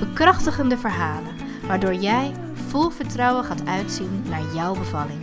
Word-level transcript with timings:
Bekrachtigende 0.00 0.78
verhalen, 0.78 1.34
waardoor 1.66 1.94
jij 1.94 2.32
vol 2.68 2.90
vertrouwen 2.90 3.44
gaat 3.44 3.66
uitzien 3.66 4.22
naar 4.28 4.54
jouw 4.54 4.74
bevalling. 4.74 5.20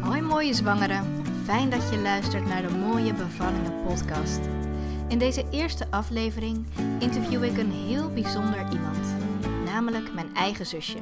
Hoi 0.00 0.20
mooie 0.20 0.54
zwangere, 0.54 1.00
fijn 1.44 1.70
dat 1.70 1.90
je 1.90 1.98
luistert 1.98 2.46
naar 2.46 2.62
de 2.62 2.76
Mooie 2.76 3.14
Bevallingen 3.14 3.82
podcast. 3.86 4.40
In 5.08 5.18
deze 5.18 5.44
eerste 5.50 5.86
aflevering 5.90 6.66
interview 6.98 7.44
ik 7.44 7.58
een 7.58 7.72
heel 7.72 8.10
bijzonder 8.12 8.72
iemand, 8.72 9.14
namelijk 9.64 10.14
mijn 10.14 10.34
eigen 10.34 10.66
zusje. 10.66 10.98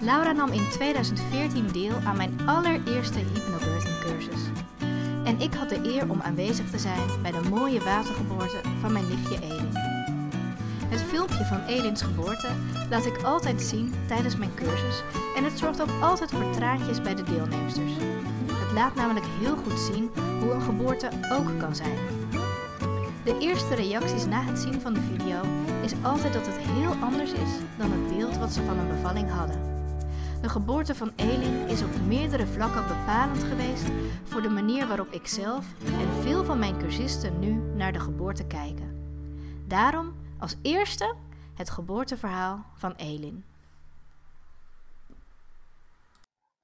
Laura 0.00 0.32
nam 0.32 0.52
in 0.52 0.68
2014 0.70 1.66
deel 1.72 1.96
aan 2.04 2.16
mijn 2.16 2.38
allereerste 2.46 3.18
hypnobirthing 3.18 3.98
cursus. 3.98 4.63
En 5.24 5.40
ik 5.40 5.54
had 5.54 5.68
de 5.68 5.80
eer 5.82 6.10
om 6.10 6.20
aanwezig 6.20 6.70
te 6.70 6.78
zijn 6.78 7.08
bij 7.22 7.30
de 7.30 7.48
mooie 7.50 7.84
watergeboorte 7.84 8.60
van 8.80 8.92
mijn 8.92 9.08
nichtje 9.08 9.38
Elin. 9.40 9.72
Het 10.88 11.02
filmpje 11.02 11.44
van 11.44 11.64
Elins 11.66 12.02
geboorte 12.02 12.48
laat 12.90 13.06
ik 13.06 13.22
altijd 13.22 13.62
zien 13.62 13.94
tijdens 14.06 14.36
mijn 14.36 14.54
cursus 14.54 15.02
en 15.36 15.44
het 15.44 15.58
zorgt 15.58 15.82
ook 15.82 16.02
altijd 16.02 16.30
voor 16.30 16.50
traantjes 16.50 17.02
bij 17.02 17.14
de 17.14 17.22
deelnemsters. 17.22 17.92
Het 18.52 18.72
laat 18.72 18.94
namelijk 18.94 19.26
heel 19.40 19.56
goed 19.56 19.78
zien 19.78 20.10
hoe 20.40 20.52
een 20.52 20.62
geboorte 20.62 21.08
ook 21.32 21.58
kan 21.58 21.74
zijn. 21.74 21.98
De 23.24 23.38
eerste 23.38 23.74
reacties 23.74 24.26
na 24.26 24.42
het 24.42 24.58
zien 24.58 24.80
van 24.80 24.94
de 24.94 25.00
video 25.00 25.40
is 25.82 25.92
altijd 26.02 26.32
dat 26.32 26.46
het 26.46 26.58
heel 26.58 26.94
anders 27.00 27.32
is 27.32 27.50
dan 27.78 27.90
het 27.90 28.16
beeld 28.16 28.36
wat 28.36 28.52
ze 28.52 28.62
van 28.64 28.78
een 28.78 28.88
bevalling 28.88 29.30
hadden. 29.30 29.73
De 30.44 30.50
geboorte 30.50 30.94
van 30.94 31.12
Elin 31.16 31.68
is 31.68 31.82
op 31.82 31.90
meerdere 32.06 32.46
vlakken 32.46 32.86
bepalend 32.86 33.42
geweest 33.42 33.86
voor 34.24 34.42
de 34.42 34.48
manier 34.48 34.86
waarop 34.86 35.12
ik 35.12 35.26
zelf 35.26 35.64
en 35.84 36.22
veel 36.22 36.44
van 36.44 36.58
mijn 36.58 36.78
cursisten 36.78 37.38
nu 37.38 37.76
naar 37.76 37.92
de 37.92 38.00
geboorte 38.00 38.46
kijken. 38.46 39.16
Daarom 39.68 40.14
als 40.38 40.56
eerste 40.62 41.14
het 41.54 41.70
geboorteverhaal 41.70 42.64
van 42.74 42.94
Elin. 42.96 43.44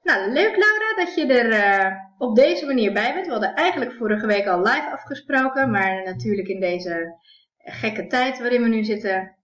Nou, 0.02 0.30
leuk 0.30 0.56
Laura 0.56 0.94
dat 0.96 1.14
je 1.14 1.26
er 1.26 1.48
uh, 1.52 1.96
op 2.18 2.36
deze 2.36 2.66
manier 2.66 2.92
bij 2.92 3.14
bent. 3.14 3.26
We 3.26 3.32
hadden 3.32 3.54
eigenlijk 3.54 3.92
vorige 3.92 4.26
week 4.26 4.46
al 4.46 4.58
live 4.58 4.90
afgesproken, 4.92 5.70
maar 5.70 6.04
natuurlijk 6.04 6.48
in 6.48 6.60
deze 6.60 7.14
gekke 7.58 8.06
tijd 8.06 8.38
waarin 8.38 8.62
we 8.62 8.68
nu 8.68 8.84
zitten, 8.84 9.36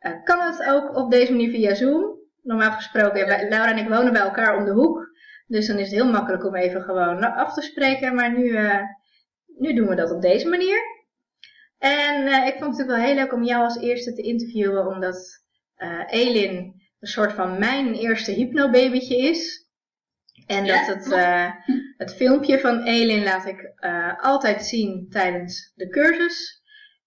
uh, 0.00 0.12
kan 0.24 0.40
het 0.40 0.64
ook 0.68 0.96
op 0.96 1.10
deze 1.10 1.32
manier 1.32 1.50
via 1.50 1.74
Zoom 1.74 2.22
normaal 2.44 2.72
gesproken, 2.72 3.26
Laura 3.26 3.70
en 3.70 3.78
ik 3.78 3.88
wonen 3.88 4.12
bij 4.12 4.22
elkaar 4.22 4.56
om 4.56 4.64
de 4.64 4.72
hoek. 4.72 5.12
Dus 5.46 5.66
dan 5.66 5.78
is 5.78 5.86
het 5.86 5.94
heel 5.94 6.10
makkelijk 6.10 6.44
om 6.44 6.56
even 6.56 6.82
gewoon 6.82 7.34
af 7.34 7.54
te 7.54 7.62
spreken. 7.62 8.14
Maar 8.14 8.38
nu, 8.38 8.44
uh, 8.44 8.80
nu 9.58 9.74
doen 9.74 9.88
we 9.88 9.94
dat 9.94 10.10
op 10.10 10.22
deze 10.22 10.48
manier. 10.48 10.78
En 11.78 12.26
uh, 12.26 12.46
ik 12.46 12.54
vond 12.58 12.78
het 12.78 12.86
natuurlijk 12.86 12.88
wel 12.88 13.06
heel 13.06 13.14
leuk 13.14 13.32
om 13.32 13.44
jou 13.44 13.64
als 13.64 13.80
eerste 13.80 14.12
te 14.12 14.22
interviewen. 14.22 14.86
Omdat 14.86 15.42
uh, 15.76 16.02
Elin 16.06 16.82
een 17.00 17.08
soort 17.08 17.32
van 17.32 17.58
mijn 17.58 17.94
eerste 17.94 18.32
hypnobabytje 18.32 19.16
is. 19.16 19.62
En 20.46 20.66
dat 20.66 20.86
het, 20.86 21.14
het 21.96 22.14
filmpje 22.14 22.58
van 22.58 22.82
Elin 22.82 23.22
laat 23.22 23.46
ik 23.46 23.72
altijd 24.20 24.64
zien 24.64 25.06
tijdens 25.10 25.72
de 25.74 25.88
cursus. 25.88 26.62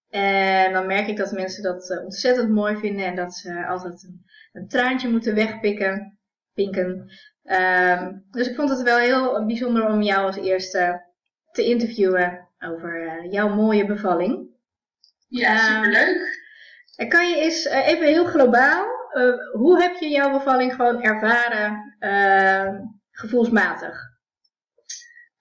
En 0.08 0.72
dan 0.72 0.86
merk 0.86 1.06
ik 1.06 1.16
dat 1.16 1.32
mensen 1.32 1.62
dat 1.62 2.00
ontzettend 2.04 2.50
mooi 2.50 2.76
vinden. 2.76 3.06
En 3.06 3.16
dat 3.16 3.34
ze 3.34 3.66
altijd 3.66 4.02
een 4.02 4.24
een 4.58 4.68
traantje 4.68 5.08
moeten 5.08 5.34
wegpikken. 5.34 6.18
Pinken. 6.54 7.10
Um, 7.42 8.26
dus 8.30 8.48
ik 8.48 8.54
vond 8.54 8.70
het 8.70 8.82
wel 8.82 8.98
heel 8.98 9.46
bijzonder 9.46 9.86
om 9.86 10.02
jou 10.02 10.26
als 10.26 10.36
eerste 10.36 11.04
te 11.50 11.64
interviewen 11.64 12.48
over 12.58 13.04
uh, 13.04 13.32
jouw 13.32 13.48
mooie 13.48 13.86
bevalling. 13.86 14.46
Ja, 15.28 15.54
uh, 15.54 15.74
superleuk. 15.74 16.46
En 16.96 17.08
kan 17.08 17.30
je 17.30 17.36
eens 17.36 17.66
uh, 17.66 17.86
even 17.86 18.06
heel 18.06 18.24
globaal, 18.24 18.86
hoe 19.52 19.82
heb 19.82 19.96
je 19.96 20.08
jouw 20.08 20.30
bevalling 20.30 20.74
gewoon 20.74 21.02
ervaren 21.02 21.96
ehm, 21.98 22.76
gevoelsmatig? 23.10 24.06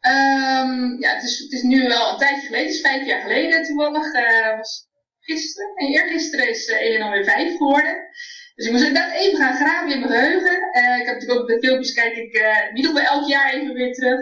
Um, 0.01 0.99
ja, 0.99 1.13
het 1.13 1.23
is, 1.23 1.39
het 1.39 1.51
is 1.51 1.61
nu 1.61 1.87
wel 1.87 2.11
een 2.11 2.17
tijdje 2.17 2.47
geleden, 2.47 2.65
het 2.65 2.75
is 2.75 2.81
vijf 2.81 3.05
jaar 3.05 3.21
geleden 3.21 3.63
toevallig. 3.63 4.11
was 4.57 4.87
gisteren, 5.19 5.75
en 5.75 5.87
eergisteren 5.87 6.49
is 6.49 6.67
Ellen 6.67 7.01
alweer 7.01 7.23
vijf 7.23 7.57
geworden. 7.57 8.09
Dus 8.57 8.65
ik 8.65 8.71
moest 8.71 8.85
inderdaad 8.85 9.13
even 9.13 9.37
gaan 9.37 9.55
graven 9.55 9.91
in 9.91 9.99
mijn 9.99 10.11
geheugen. 10.11 10.57
Uh, 10.79 10.97
ik 10.99 11.05
heb 11.05 11.15
natuurlijk 11.15 11.39
ook 11.39 11.47
de 11.47 11.59
filmpjes 11.59 11.93
kijk 11.93 12.15
ik 12.15 12.33
uh, 12.33 12.69
in 12.69 12.75
ieder 12.75 13.03
elk 13.03 13.27
jaar 13.27 13.53
even 13.53 13.73
weer 13.73 13.93
terug. 13.93 14.19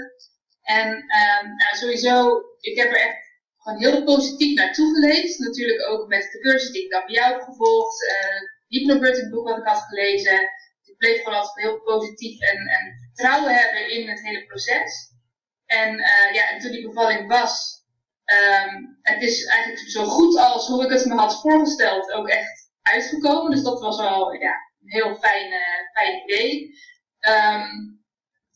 En 0.62 0.88
uh, 1.20 1.42
nou, 1.42 1.76
sowieso, 1.76 2.42
ik 2.60 2.78
heb 2.78 2.90
er 2.90 3.00
echt 3.00 3.18
gewoon 3.58 3.80
heel 3.80 4.04
positief 4.04 4.56
naartoe 4.56 4.94
geleefd. 4.94 5.40
Natuurlijk 5.40 5.88
ook 5.90 6.08
met 6.08 6.30
de 6.32 6.40
cursus 6.40 6.72
die 6.72 6.84
ik 6.84 6.92
dan 6.92 7.06
bij 7.06 7.16
jou 7.16 7.34
heb 7.34 7.42
gevolgd. 7.42 8.04
Uh, 8.04 8.42
Hypnobirthing 8.68 9.30
boek 9.30 9.48
wat 9.48 9.58
ik 9.58 9.66
had 9.66 9.82
gelezen. 9.82 10.40
Ik 10.84 10.98
bleef 10.98 11.18
gewoon 11.24 11.40
altijd 11.40 11.66
heel 11.66 11.82
positief 11.82 12.42
en, 12.42 12.58
en 12.58 12.84
vertrouwen 13.14 13.54
hebben 13.54 13.90
in 13.92 14.10
het 14.10 14.22
hele 14.22 14.46
proces. 14.46 15.14
En 15.66 15.98
ja, 16.34 16.50
en 16.50 16.60
toen 16.60 16.72
die 16.72 16.88
bevalling 16.88 17.28
was, 17.28 17.84
um, 18.26 19.00
het 19.02 19.22
is 19.22 19.46
eigenlijk 19.46 19.90
zo 19.90 20.06
goed 20.06 20.38
als 20.38 20.68
hoe 20.68 20.84
ik 20.84 20.92
het 20.92 21.06
me 21.06 21.16
had 21.16 21.42
voorgesteld 21.42 22.12
ook 22.12 22.28
echt 22.28 22.65
uitgekomen. 22.94 23.52
Dus 23.52 23.64
dat 23.64 23.80
was 23.80 23.98
wel 23.98 24.34
ja, 24.34 24.54
een 24.82 24.92
heel 24.92 25.16
fijn, 25.16 25.52
uh, 25.52 25.80
fijn 25.94 26.24
idee. 26.24 26.74
Um, 27.30 28.04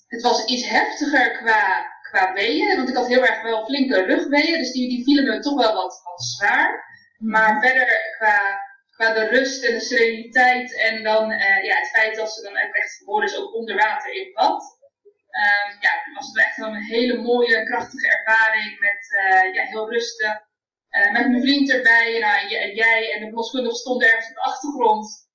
het 0.08 0.22
was 0.22 0.46
iets 0.46 0.70
heftiger 0.70 1.38
qua, 1.38 1.86
qua 2.10 2.34
weeën, 2.34 2.76
want 2.76 2.90
ik 2.90 2.96
had 2.96 3.08
heel 3.08 3.26
erg 3.26 3.42
wel 3.42 3.66
flinke 3.66 4.04
rugweeën, 4.04 4.58
dus 4.58 4.72
die, 4.72 4.90
die 4.90 5.04
vielen 5.04 5.24
me 5.24 5.40
toch 5.40 5.64
wel 5.64 5.74
wat, 5.74 6.02
wat 6.04 6.24
zwaar. 6.24 6.88
Maar 7.18 7.62
verder 7.62 8.16
qua, 8.18 8.62
qua 8.96 9.14
de 9.14 9.26
rust 9.26 9.64
en 9.64 9.74
de 9.74 9.80
sereniteit 9.80 10.78
en 10.78 11.04
dan 11.04 11.32
uh, 11.32 11.64
ja, 11.64 11.76
het 11.76 11.90
feit 11.90 12.16
dat 12.16 12.32
ze 12.34 12.42
dan 12.42 12.56
echt 12.56 12.98
geboren 12.98 13.28
is 13.28 13.38
ook 13.38 13.56
onder 13.56 13.76
water 13.76 14.14
in 14.14 14.34
bad. 14.34 14.78
Um, 15.40 15.78
ja, 15.80 15.92
was 16.14 16.28
het 16.28 16.38
echt 16.38 16.58
wel 16.58 16.68
een 16.68 16.84
hele 16.84 17.22
mooie, 17.22 17.64
krachtige 17.64 18.18
ervaring 18.18 18.80
met 18.80 19.20
uh, 19.24 19.54
ja, 19.54 19.64
heel 19.64 19.90
rustig. 19.90 20.48
Uh, 20.98 21.12
met 21.12 21.30
mijn 21.30 21.42
vriend 21.42 21.72
erbij, 21.72 22.20
nou, 22.20 22.56
en 22.56 22.76
jij 22.76 23.14
en 23.14 23.20
de 23.20 23.26
verloskundige 23.26 23.76
stonden 23.76 24.08
ergens 24.08 24.30
op 24.30 24.36
de 24.36 24.42
achtergrond. 24.42 25.28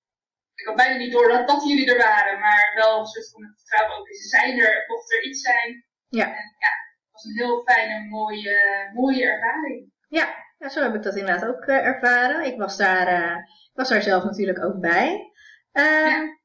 Ik 0.55 0.67
had 0.67 0.77
bijna 0.77 0.97
niet 0.97 1.13
door 1.13 1.29
dat, 1.29 1.49
dat 1.49 1.65
jullie 1.69 1.93
er 1.93 1.99
waren, 1.99 2.41
maar 2.41 2.73
wel 2.75 2.99
een 2.99 3.07
soort 3.07 3.31
van 3.31 3.55
vertrouwen 3.57 3.99
ook, 3.99 4.15
ze 4.15 4.29
zijn 4.29 4.59
er, 4.59 4.85
mocht 4.87 5.13
er 5.13 5.25
iets 5.25 5.41
zijn. 5.41 5.85
Ja. 6.09 6.27
En, 6.27 6.55
ja, 6.59 6.73
het 7.01 7.13
was 7.13 7.25
een 7.25 7.37
heel 7.37 7.63
fijne, 7.65 8.09
mooie, 8.09 8.91
mooie 8.95 9.25
ervaring. 9.25 9.93
Ja, 10.09 10.35
ja 10.59 10.69
zo 10.69 10.83
heb 10.83 10.95
ik 10.95 11.03
dat 11.03 11.17
inderdaad 11.17 11.49
ook 11.49 11.67
uh, 11.67 11.87
ervaren. 11.87 12.45
Ik 12.45 12.59
was 12.59 12.77
daar, 12.77 13.23
uh, 13.23 13.37
was 13.73 13.89
daar 13.89 14.03
zelf 14.03 14.25
natuurlijk 14.25 14.65
ook 14.65 14.81
bij. 14.81 15.31
Ja. 15.73 16.39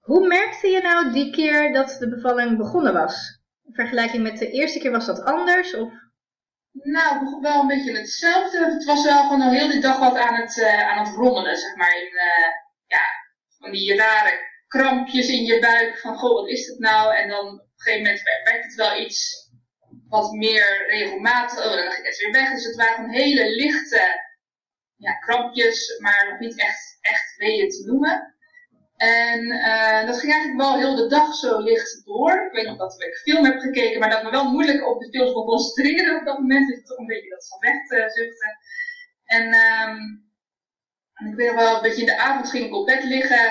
Hoe 0.00 0.26
merkte 0.26 0.68
je 0.68 0.80
nou 0.80 1.12
die 1.12 1.32
keer 1.32 1.72
dat 1.72 1.96
de 1.98 2.08
bevalling 2.08 2.56
begonnen 2.56 2.92
was? 2.92 3.40
In 3.64 3.74
vergelijking 3.74 4.22
met 4.22 4.38
de 4.38 4.50
eerste 4.50 4.78
keer 4.78 4.90
was 4.90 5.06
dat 5.06 5.24
anders? 5.24 5.74
Of 5.74 5.92
nou, 6.82 7.40
wel 7.40 7.60
een 7.60 7.66
beetje 7.66 7.98
hetzelfde. 7.98 8.64
Het 8.64 8.84
was 8.84 9.04
wel 9.04 9.22
gewoon 9.22 9.42
al 9.42 9.50
heel 9.50 9.68
de 9.68 9.78
dag 9.78 9.98
wat 9.98 10.16
aan 10.16 10.34
het, 10.34 10.56
uh, 10.56 10.88
aan 10.88 11.06
het 11.06 11.14
rommelen, 11.14 11.56
zeg 11.56 11.76
maar. 11.76 11.96
In, 11.96 12.12
uh, 12.12 12.48
ja, 12.86 13.02
van 13.58 13.70
die 13.70 13.96
rare 13.96 14.48
krampjes 14.66 15.28
in 15.28 15.44
je 15.44 15.58
buik. 15.58 15.98
Van, 15.98 16.18
goh, 16.18 16.34
wat 16.34 16.48
is 16.48 16.66
het 16.66 16.78
nou? 16.78 17.16
En 17.16 17.28
dan 17.28 17.46
op 17.46 17.58
een 17.58 17.70
gegeven 17.76 18.02
moment 18.02 18.22
werd 18.44 18.64
het 18.64 18.74
wel 18.74 19.00
iets 19.00 19.48
wat 20.08 20.32
meer 20.32 20.86
regelmatig. 20.86 21.58
Oh, 21.58 21.72
dan 21.72 21.90
ging 21.90 22.06
het 22.06 22.18
weer 22.18 22.32
weg. 22.32 22.50
Dus 22.50 22.64
het 22.64 22.76
waren 22.76 23.10
hele 23.10 23.54
lichte 23.54 24.28
ja, 24.96 25.12
krampjes, 25.12 25.98
maar 25.98 26.28
nog 26.30 26.38
niet 26.38 26.58
echt, 26.58 26.98
echt 27.00 27.36
weeën 27.36 27.68
te 27.68 27.84
noemen. 27.86 28.34
En 29.00 29.40
uh, 29.44 30.06
dat 30.06 30.18
ging 30.18 30.32
eigenlijk 30.32 30.62
wel 30.62 30.78
heel 30.78 30.94
de 30.94 31.06
dag 31.06 31.34
zo 31.34 31.58
licht 31.58 32.04
door. 32.04 32.32
Ik 32.32 32.52
weet 32.52 32.66
nog 32.66 32.76
dat 32.76 33.02
ik 33.02 33.14
film 33.14 33.44
heb 33.44 33.58
gekeken, 33.58 34.00
maar 34.00 34.10
dat 34.10 34.22
me 34.22 34.30
wel 34.30 34.50
moeilijk 34.50 34.88
op 34.88 35.00
de 35.00 35.08
film 35.10 35.32
kon 35.32 35.44
concentreren 35.44 36.18
op 36.18 36.26
dat 36.26 36.38
moment. 36.38 36.68
Dus 36.68 36.84
toch 36.84 36.98
een 36.98 37.06
beetje 37.06 37.28
dat 37.28 37.48
van 37.48 37.58
weg 37.58 37.86
te 37.86 38.10
zuchten. 38.14 38.58
En, 39.24 39.44
um, 39.46 40.24
en 41.14 41.26
ik 41.26 41.34
weet 41.34 41.52
nog 41.52 41.60
wel, 41.60 41.76
een 41.76 41.82
beetje 41.82 42.00
in 42.00 42.06
de 42.06 42.18
avond 42.18 42.50
ging 42.50 42.64
ik 42.66 42.74
op 42.74 42.86
bed 42.86 43.04
liggen. 43.04 43.46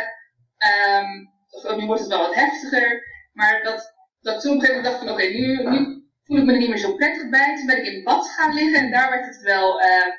Um, 0.98 1.32
of 1.50 1.76
nu 1.76 1.86
wordt 1.86 2.02
het 2.02 2.10
wel 2.10 2.20
wat 2.20 2.36
heftiger. 2.36 3.04
Maar 3.34 3.64
dat, 3.64 3.94
dat 4.20 4.42
toen 4.42 4.56
op 4.56 4.62
een 4.62 4.66
gegeven 4.66 4.84
moment 4.84 4.84
dacht 4.84 4.98
van 4.98 5.10
oké, 5.10 5.24
okay, 5.24 5.34
nu, 5.34 5.70
nu 5.70 6.10
voel 6.24 6.38
ik 6.38 6.44
me 6.44 6.52
er 6.52 6.60
niet 6.60 6.70
meer 6.70 6.78
zo 6.78 6.96
prettig 6.96 7.30
bij. 7.30 7.56
Toen 7.56 7.66
ben 7.66 7.78
ik 7.78 7.94
in 7.94 8.04
bad 8.04 8.28
gaan 8.28 8.54
liggen 8.54 8.80
en 8.80 8.92
daar 8.92 9.10
werd 9.10 9.26
het 9.26 9.42
wel 9.42 9.82
uh, 9.82 10.14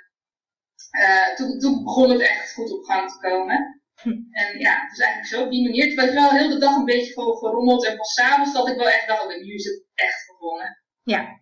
uh, 1.00 1.34
toen, 1.34 1.58
toen 1.58 1.84
begon 1.84 2.10
het 2.10 2.20
echt 2.20 2.52
goed 2.52 2.72
op 2.72 2.84
gang 2.84 3.10
te 3.10 3.18
komen. 3.18 3.79
Hm. 4.02 4.08
En 4.30 4.58
ja, 4.58 4.82
het 4.82 4.92
is 4.92 4.98
eigenlijk 4.98 5.26
zo 5.26 5.42
op 5.44 5.50
die 5.50 5.62
manier. 5.62 5.84
Het 5.84 5.94
was 5.94 6.12
wel 6.12 6.30
heel 6.30 6.48
de 6.48 6.58
dag 6.58 6.76
een 6.76 6.84
beetje 6.84 7.12
gewoon 7.12 7.36
gerommeld. 7.36 7.86
En 7.86 7.96
pas 7.96 8.12
s'avonds 8.12 8.52
dat 8.52 8.68
ik 8.68 8.76
wel 8.76 8.88
echt 8.88 9.08
dacht, 9.08 9.28
nu 9.28 9.54
is 9.54 9.64
het 9.64 9.84
echt 9.94 10.26
begonnen. 10.26 10.82
Ja. 11.02 11.40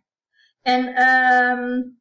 En 0.63 1.03
um, 1.03 1.99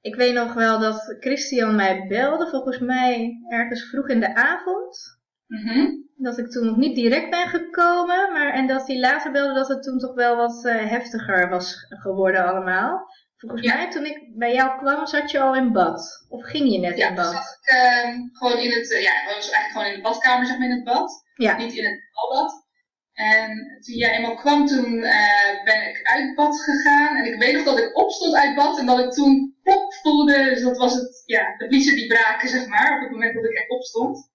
ik 0.00 0.14
weet 0.14 0.34
nog 0.34 0.54
wel 0.54 0.78
dat 0.78 1.16
Christian 1.20 1.74
mij 1.74 2.06
belde, 2.08 2.48
volgens 2.48 2.78
mij 2.78 3.38
ergens 3.48 3.88
vroeg 3.88 4.08
in 4.08 4.20
de 4.20 4.34
avond. 4.34 5.20
Mm 5.46 6.04
Dat 6.16 6.38
ik 6.38 6.50
toen 6.50 6.66
nog 6.66 6.76
niet 6.76 6.94
direct 6.94 7.30
ben 7.30 7.48
gekomen, 7.48 8.32
maar, 8.32 8.52
en 8.52 8.66
dat 8.66 8.86
hij 8.86 8.98
later 8.98 9.32
belde 9.32 9.54
dat 9.54 9.68
het 9.68 9.82
toen 9.82 9.98
toch 9.98 10.14
wel 10.14 10.36
wat 10.36 10.64
uh, 10.64 10.74
heftiger 10.74 11.48
was 11.48 11.86
geworden 11.88 12.46
allemaal. 12.46 13.06
Volgens 13.46 13.72
mij 13.72 13.90
toen 13.90 14.04
ik 14.04 14.18
bij 14.34 14.54
jou 14.54 14.78
kwam, 14.78 15.06
zat 15.06 15.30
je 15.30 15.40
al 15.40 15.56
in 15.56 15.72
bad. 15.72 16.26
Of 16.28 16.44
ging 16.44 16.72
je 16.72 16.78
net 16.78 16.96
ja, 16.96 17.08
in 17.08 17.14
bad? 17.14 17.32
Ja, 17.32 17.42
zat 17.42 17.58
ik 17.60 17.74
uh, 17.74 18.28
gewoon 18.32 18.58
in 18.58 18.70
het, 18.70 18.90
uh, 18.90 19.02
ja, 19.02 19.12
was 19.24 19.50
eigenlijk 19.50 19.72
gewoon 19.72 19.86
in 19.86 19.94
de 19.94 20.00
badkamer, 20.00 20.46
zeg 20.46 20.58
maar, 20.58 20.68
in 20.68 20.74
het 20.74 20.84
bad. 20.84 21.24
Ja. 21.34 21.56
Niet 21.56 21.74
in 21.74 21.84
het 21.84 22.00
balbad. 22.12 22.64
En 23.12 23.80
toen 23.84 23.94
jij 23.94 24.16
eenmaal 24.16 24.34
kwam, 24.34 24.66
toen 24.66 24.92
uh, 24.92 25.64
ben 25.64 25.88
ik 25.88 26.00
uit 26.02 26.34
bad 26.34 26.60
gegaan. 26.60 27.16
En 27.16 27.24
ik 27.32 27.38
weet 27.38 27.52
nog 27.54 27.64
dat 27.64 27.78
ik 27.78 27.96
opstond 27.96 28.34
uit 28.34 28.54
bad 28.54 28.78
en 28.78 28.86
dat 28.86 28.98
ik 28.98 29.12
toen 29.12 29.56
plop 29.62 29.94
voelde. 29.94 30.44
Dus 30.44 30.62
dat 30.62 30.76
was 30.76 30.94
het, 30.94 31.22
ja, 31.26 31.54
de 31.58 31.66
vliezen 31.66 31.94
die 31.94 32.06
braken, 32.06 32.48
zeg 32.48 32.66
maar, 32.66 32.94
op 32.94 33.00
het 33.00 33.10
moment 33.10 33.34
dat 33.34 33.44
ik 33.44 33.56
echt 33.56 33.70
opstond. 33.70 34.30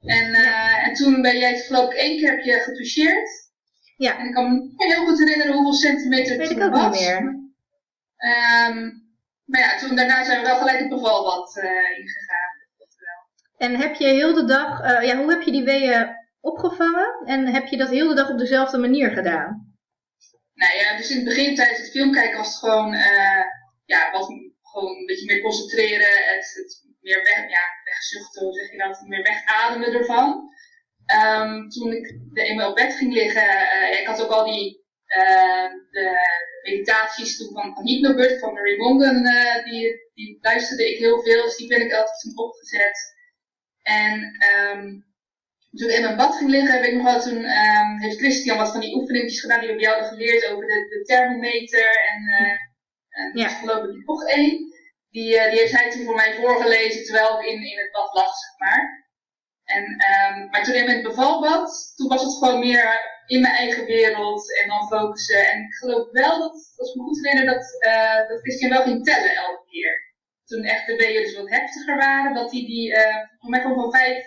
En, 0.00 0.28
uh, 0.28 0.86
en 0.86 0.94
toen 0.94 1.22
ben 1.22 1.38
jij 1.38 1.58
geloof 1.58 1.92
ik 1.92 1.98
één 1.98 2.18
keer 2.18 2.30
heb 2.30 2.44
je 2.44 2.52
getoucheerd. 2.52 3.30
Ja. 3.96 4.18
En 4.18 4.26
ik 4.26 4.34
kan 4.34 4.52
me 4.52 4.72
heel 4.76 5.06
goed 5.06 5.18
herinneren 5.18 5.54
hoeveel 5.54 5.72
centimeter 5.72 6.38
dat 6.38 6.48
het 6.48 6.56
weet 6.56 6.66
ik 6.66 6.74
ook 6.74 6.80
was. 6.80 7.00
niet 7.00 7.08
meer. 7.08 7.43
Um, 8.18 9.02
maar 9.44 9.60
ja, 9.60 9.78
toen 9.78 9.96
daarna 9.96 10.24
zijn 10.24 10.40
we 10.40 10.46
wel 10.46 10.58
gelijk 10.58 10.78
het 10.78 10.88
bevalbad 10.88 11.56
uh, 11.56 11.98
ingegaan. 11.98 12.52
En 13.56 13.74
heb 13.74 13.94
je 13.94 14.06
heel 14.06 14.34
de 14.34 14.44
dag, 14.44 14.80
uh, 14.80 15.06
ja, 15.06 15.16
hoe 15.16 15.30
heb 15.30 15.42
je 15.42 15.50
die 15.50 15.64
weeën 15.64 16.16
opgevangen? 16.40 17.22
En 17.24 17.46
heb 17.46 17.66
je 17.66 17.76
dat 17.76 17.90
heel 17.90 18.08
de 18.08 18.14
dag 18.14 18.30
op 18.30 18.38
dezelfde 18.38 18.78
manier 18.78 19.10
gedaan? 19.10 19.76
Nou 20.54 20.76
ja, 20.76 20.96
dus 20.96 21.10
in 21.10 21.16
het 21.16 21.24
begin 21.24 21.54
tijdens 21.54 21.78
het 21.78 21.90
film 21.90 22.12
kijken 22.12 22.36
was 22.36 22.46
het 22.46 22.56
gewoon, 22.56 22.94
uh, 22.94 23.44
ja, 23.84 24.10
wat, 24.12 24.26
gewoon 24.62 24.96
een 24.96 25.06
beetje 25.06 25.32
meer 25.32 25.42
concentreren, 25.42 26.34
het, 26.34 26.52
het 26.54 26.82
meer 27.00 27.22
weg, 27.22 27.50
ja, 27.50 27.62
wegzuchten, 27.84 28.42
hoe 28.42 28.54
zeg 28.54 28.70
je 28.70 28.78
dat, 28.78 29.02
meer 29.06 29.22
wegademen 29.22 29.92
ervan. 29.92 30.52
Um, 31.14 31.68
toen 31.68 31.92
ik 31.92 32.18
eenmaal 32.32 32.70
op 32.70 32.76
bed 32.76 32.94
ging 32.94 33.12
liggen, 33.12 33.42
uh, 33.42 34.00
ik 34.00 34.06
had 34.06 34.22
ook 34.22 34.30
al 34.30 34.44
die, 34.44 34.83
de 35.90 36.06
meditaties 36.62 37.36
toen 37.36 37.52
van, 37.52 37.74
van 37.74 37.86
Hypnobird, 37.86 38.38
van 38.38 38.52
Mary 38.54 38.78
Mongan, 38.78 39.26
uh, 39.26 39.64
die, 39.64 40.10
die 40.14 40.38
luisterde 40.40 40.90
ik 40.90 40.98
heel 40.98 41.22
veel, 41.22 41.42
dus 41.42 41.56
die 41.56 41.68
ben 41.68 41.80
ik 41.80 41.92
altijd 41.92 42.20
toen 42.20 42.38
opgezet. 42.38 43.12
En 43.82 44.36
um, 44.54 45.04
toen 45.70 45.88
ik 45.88 45.96
in 45.96 46.02
mijn 46.02 46.16
bad 46.16 46.34
ging 46.36 46.50
liggen, 46.50 46.80
weet 46.80 46.90
ik 46.90 46.94
nog 46.94 47.04
wel, 47.04 47.20
toen 47.20 47.44
um, 47.44 47.98
heeft 47.98 48.16
Christian 48.18 48.58
wat 48.58 48.70
van 48.70 48.80
die 48.80 48.94
oefeningetjes 48.94 49.40
gedaan 49.40 49.60
die 49.60 49.68
we 49.68 49.74
bij 49.74 49.84
jou 49.84 50.00
hadden 50.00 50.18
geleerd 50.18 50.46
over 50.46 50.66
de, 50.66 50.86
de 50.88 51.02
thermometer 51.04 51.88
en, 52.12 52.22
uh, 52.22 52.58
en 53.10 53.30
Ja. 53.34 53.48
geloof 53.48 53.84
ik 53.84 54.06
nog 54.06 54.28
één. 54.28 54.72
Die, 55.10 55.34
uh, 55.34 55.50
die 55.50 55.58
heeft 55.58 55.72
hij 55.78 55.90
toen 55.90 56.04
voor 56.04 56.14
mij 56.14 56.34
voorgelezen 56.34 57.04
terwijl 57.04 57.40
ik 57.40 57.46
in, 57.46 57.62
in 57.70 57.78
het 57.78 57.92
bad 57.92 58.14
lag, 58.14 58.34
zeg 58.36 58.58
maar. 58.58 59.02
En, 59.64 59.84
um, 59.84 60.50
maar 60.50 60.64
toen 60.64 60.74
in 60.74 60.88
het 60.88 61.02
bevalbad, 61.02 61.92
toen 61.96 62.08
was 62.08 62.22
het 62.22 62.32
gewoon 62.38 62.58
meer 62.58 63.12
in 63.26 63.40
mijn 63.40 63.54
eigen 63.54 63.86
wereld 63.86 64.60
en 64.62 64.68
dan 64.68 64.88
focussen. 64.88 65.48
En 65.50 65.60
ik 65.60 65.74
geloof 65.74 66.10
wel 66.10 66.38
dat, 66.38 66.74
als 66.76 66.90
ik 66.90 66.96
me 66.96 67.02
goed 67.02 67.26
herinner, 67.26 67.54
dat, 67.54 67.64
uh, 67.86 68.28
dat 68.28 68.40
Christian 68.40 68.70
wel 68.70 68.82
ging 68.82 69.04
tellen 69.04 69.36
elke 69.36 69.64
keer. 69.70 70.12
Toen 70.44 70.62
echt 70.62 70.86
de 70.86 70.96
weeën 70.96 71.22
dus 71.22 71.36
wat 71.36 71.50
heftiger 71.50 71.96
waren, 71.96 72.34
dat 72.34 72.52
hij 72.52 72.60
die, 72.60 72.90
uh, 72.90 73.16
voor 73.38 73.50
mij 73.50 73.62
van 73.62 73.90
vijf 73.90 74.26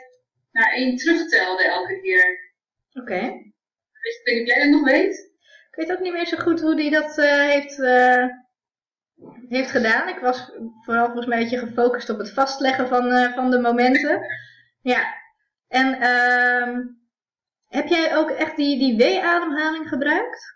naar 0.52 0.74
één 0.74 0.96
terugtelde 0.96 1.64
elke 1.64 2.02
keer. 2.02 2.56
Oké. 2.94 3.14
Okay. 3.14 3.28
Ik 4.02 4.22
weet 4.24 4.36
niet 4.36 4.50
of 4.50 4.56
jij 4.56 4.64
dat 4.64 4.80
nog 4.80 4.90
weet? 4.90 5.16
Ik 5.70 5.76
weet 5.76 5.92
ook 5.92 6.00
niet 6.00 6.14
meer 6.14 6.26
zo 6.26 6.38
goed 6.38 6.62
hoe 6.62 6.82
hij 6.82 6.90
dat 6.90 7.18
uh, 7.18 7.26
heeft, 7.26 7.78
uh, 7.78 8.26
heeft 9.50 9.72
gedaan. 9.72 10.08
Ik 10.08 10.20
was 10.20 10.52
vooral 10.86 11.06
volgens 11.06 11.26
mij 11.26 11.38
een 11.38 11.44
beetje 11.44 11.68
gefocust 11.68 12.10
op 12.10 12.18
het 12.18 12.34
vastleggen 12.34 12.88
van, 12.88 13.34
van 13.34 13.52
de 13.52 13.60
momenten. 13.60 14.22
Ja. 14.82 15.16
En 15.68 15.88
uh, 15.88 16.86
heb 17.68 17.88
jij 17.88 18.16
ook 18.16 18.30
echt 18.30 18.56
die, 18.56 18.80
die 18.80 18.98
W-ademhaling 18.98 19.88
gebruikt? 19.88 20.56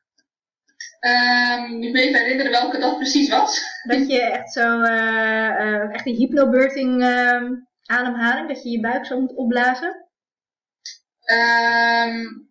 Um, 1.00 1.84
ik 1.84 1.94
weet 1.94 2.08
even 2.08 2.20
herinneren 2.20 2.52
welke 2.52 2.80
dat 2.80 2.98
precies 2.98 3.30
was. 3.30 3.82
Dat 3.84 4.10
je 4.10 4.22
echt 4.22 4.52
zo, 4.52 4.82
uh, 4.82 5.94
echt 5.94 6.04
die 6.04 6.16
hypnobirthing 6.16 7.02
uh, 7.02 7.50
ademhaling, 7.86 8.48
dat 8.48 8.64
je 8.64 8.70
je 8.70 8.80
buik 8.80 9.06
zo 9.06 9.20
moet 9.20 9.36
opblazen? 9.36 10.10
Um, 11.32 12.50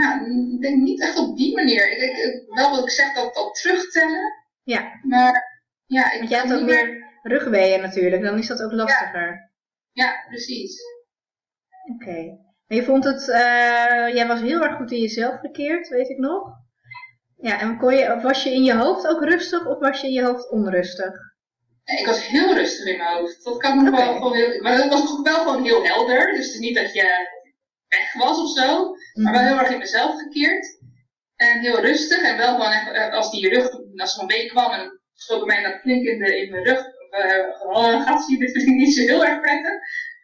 ja, 0.00 0.20
ik 0.52 0.60
denk 0.60 0.76
niet 0.76 1.02
echt 1.02 1.18
op 1.18 1.36
die 1.36 1.54
manier. 1.54 1.90
Ik 1.92 2.16
ik, 2.16 2.44
wel 2.46 2.70
wat 2.70 2.82
ik 2.82 2.90
zeg, 2.90 3.14
dat, 3.14 3.34
dat 3.34 3.54
terugtellen. 3.54 4.32
Ja. 4.62 5.00
Maar 5.02 5.62
ja, 5.86 6.12
ik 6.12 6.18
Want 6.18 6.30
jij 6.30 6.38
hebt 6.38 6.52
ook 6.52 6.62
meer 6.62 6.84
meer 6.86 7.06
rugweeën 7.22 7.80
natuurlijk, 7.80 8.22
dan 8.22 8.38
is 8.38 8.46
dat 8.46 8.62
ook 8.62 8.72
lastiger. 8.72 9.52
Ja, 9.92 10.04
ja 10.04 10.24
precies. 10.28 10.80
Oké. 11.94 12.02
Okay. 12.02 12.38
Je 12.68 12.84
vond 12.84 13.04
het, 13.04 13.28
uh, 13.28 14.14
jij 14.14 14.26
was 14.26 14.40
heel 14.40 14.62
erg 14.62 14.76
goed 14.76 14.92
in 14.92 15.00
jezelf 15.00 15.40
gekeerd, 15.40 15.88
weet 15.88 16.08
ik 16.08 16.18
nog. 16.18 16.52
Ja, 17.36 17.60
en 17.60 17.78
kon 17.78 17.94
je, 17.94 18.20
was 18.20 18.42
je 18.42 18.52
in 18.52 18.64
je 18.64 18.74
hoofd 18.74 19.06
ook 19.06 19.24
rustig 19.24 19.66
of 19.66 19.78
was 19.78 20.00
je 20.00 20.06
in 20.06 20.12
je 20.12 20.24
hoofd 20.24 20.50
onrustig? 20.50 21.12
Ik 21.84 22.06
was 22.06 22.26
heel 22.26 22.54
rustig 22.54 22.86
in 22.86 22.96
mijn 22.96 23.16
hoofd. 23.16 23.44
Dat 23.44 23.56
kan 23.56 23.84
nog 23.84 23.92
okay. 23.94 24.04
wel 24.04 24.14
gewoon 24.14 24.34
heel, 24.34 24.62
maar 24.62 24.72
het 24.72 24.88
was 24.88 25.20
wel 25.22 25.38
gewoon 25.38 25.64
heel 25.64 25.84
helder. 25.84 26.26
Dus 26.26 26.44
het 26.44 26.54
is 26.54 26.58
niet 26.58 26.76
dat 26.76 26.92
je 26.92 27.28
weg 27.88 28.12
was 28.12 28.38
of 28.38 28.50
zo, 28.50 28.84
mm 28.84 28.94
-hmm. 29.12 29.22
maar 29.22 29.32
wel 29.32 29.42
heel 29.42 29.58
erg 29.58 29.70
in 29.70 29.78
mezelf 29.78 30.20
gekeerd. 30.20 30.78
En 31.36 31.58
heel 31.58 31.80
rustig 31.80 32.22
en 32.22 32.36
wel 32.36 32.54
gewoon 32.54 32.72
echt, 32.72 33.12
als 33.12 33.30
die 33.30 33.48
rug, 33.48 33.70
als 33.96 34.16
een 34.16 34.26
week 34.26 34.48
kwam 34.48 34.72
en 34.72 35.00
schoot 35.14 35.46
mij 35.46 35.62
dat 35.62 35.80
flink 35.80 36.06
in, 36.06 36.18
mijn 36.18 36.64
rug. 36.64 36.84
Uh, 37.10 37.76
oh, 37.76 38.06
gatje, 38.06 38.38
dit 38.38 38.52
vind 38.52 38.66
ik 38.68 38.74
niet 38.74 38.94
zo 38.94 39.02
heel 39.02 39.24
erg 39.24 39.40
prettig. 39.40 39.72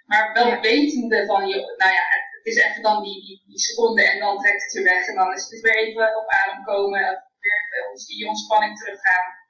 Maar 0.04 0.30
wel 0.32 0.46
ja. 0.46 0.60
wetende 0.60 1.26
van, 1.26 1.40
nou 1.40 1.92
ja, 1.92 2.02
het 2.42 2.52
is 2.52 2.62
even 2.64 2.82
dan 2.82 3.02
die, 3.02 3.20
die, 3.26 3.42
die 3.46 3.58
seconde 3.58 4.10
en 4.10 4.18
dan 4.18 4.38
trekt 4.38 4.62
het 4.62 4.72
weer 4.72 4.84
weg. 4.84 5.06
En 5.06 5.14
dan 5.14 5.32
is 5.32 5.50
het 5.50 5.60
weer 5.60 5.76
even 5.76 6.16
op 6.16 6.28
adem 6.28 6.64
komen, 6.64 7.00
weer 7.40 7.90
ons 7.90 8.06
die 8.06 8.28
ontspanning 8.28 8.78
teruggaan. 8.78 9.40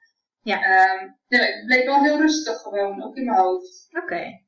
Ja. 0.41 0.57
Um, 0.93 1.17
nee, 1.27 1.41
het 1.41 1.65
bleef 1.65 1.85
wel 1.85 2.03
heel 2.03 2.19
rustig 2.19 2.61
gewoon, 2.61 3.03
ook 3.03 3.15
in 3.15 3.25
mijn 3.25 3.37
hoofd. 3.37 3.87
Oké. 3.91 4.03
Okay. 4.03 4.45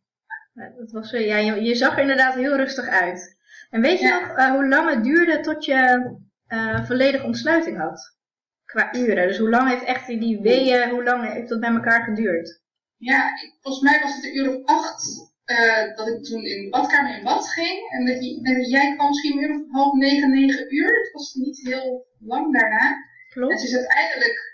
Dat 0.54 0.92
was, 0.92 1.12
ja, 1.12 1.38
je, 1.38 1.62
je 1.62 1.76
zag 1.76 1.94
er 1.94 2.02
inderdaad 2.02 2.34
heel 2.34 2.56
rustig 2.56 2.88
uit. 2.88 3.38
En 3.70 3.82
weet 3.82 4.00
je 4.00 4.06
ja. 4.06 4.20
nog 4.20 4.38
uh, 4.38 4.52
hoe 4.52 4.68
lang 4.68 4.90
het 4.90 5.04
duurde 5.04 5.40
tot 5.40 5.66
je 5.66 6.12
uh, 6.48 6.86
volledige 6.86 7.26
ontsluiting 7.26 7.78
had? 7.78 8.18
Qua 8.66 8.96
uren. 8.96 9.28
Dus 9.28 9.38
hoe 9.38 9.50
lang 9.50 9.70
heeft 9.70 9.84
echt 9.84 10.08
die, 10.08 10.20
die 10.20 10.42
weeën, 10.42 10.90
hoe 10.90 11.04
lang 11.04 11.34
heeft 11.34 11.50
dat 11.50 11.60
bij 11.60 11.70
elkaar 11.70 12.04
geduurd? 12.04 12.62
Ja, 12.98 13.28
ik, 13.28 13.58
volgens 13.62 13.84
mij 13.84 14.02
was 14.02 14.16
het 14.16 14.24
een 14.24 14.38
uur 14.38 14.56
of 14.56 14.66
acht 14.66 15.34
uh, 15.46 15.96
dat 15.96 16.08
ik 16.08 16.24
toen 16.24 16.46
in 16.46 16.64
de 16.64 16.70
badkamer 16.70 17.18
in 17.18 17.24
bad 17.24 17.50
ging. 17.50 17.92
En 17.92 18.06
dat, 18.06 18.26
je, 18.26 18.40
en 18.42 18.70
jij 18.70 18.94
kwam 18.96 19.08
misschien 19.08 19.38
weer 19.40 19.50
om 19.50 19.68
half 19.72 19.94
negen, 19.94 20.32
negen 20.32 20.76
uur. 20.76 21.04
Het 21.04 21.12
was 21.12 21.34
niet 21.34 21.60
heel 21.64 22.08
lang 22.20 22.60
daarna. 22.60 22.96
Klopt. 23.30 23.52
En 23.52 23.60
ze 23.60 23.66
is 23.66 23.76
uiteindelijk 23.76 24.54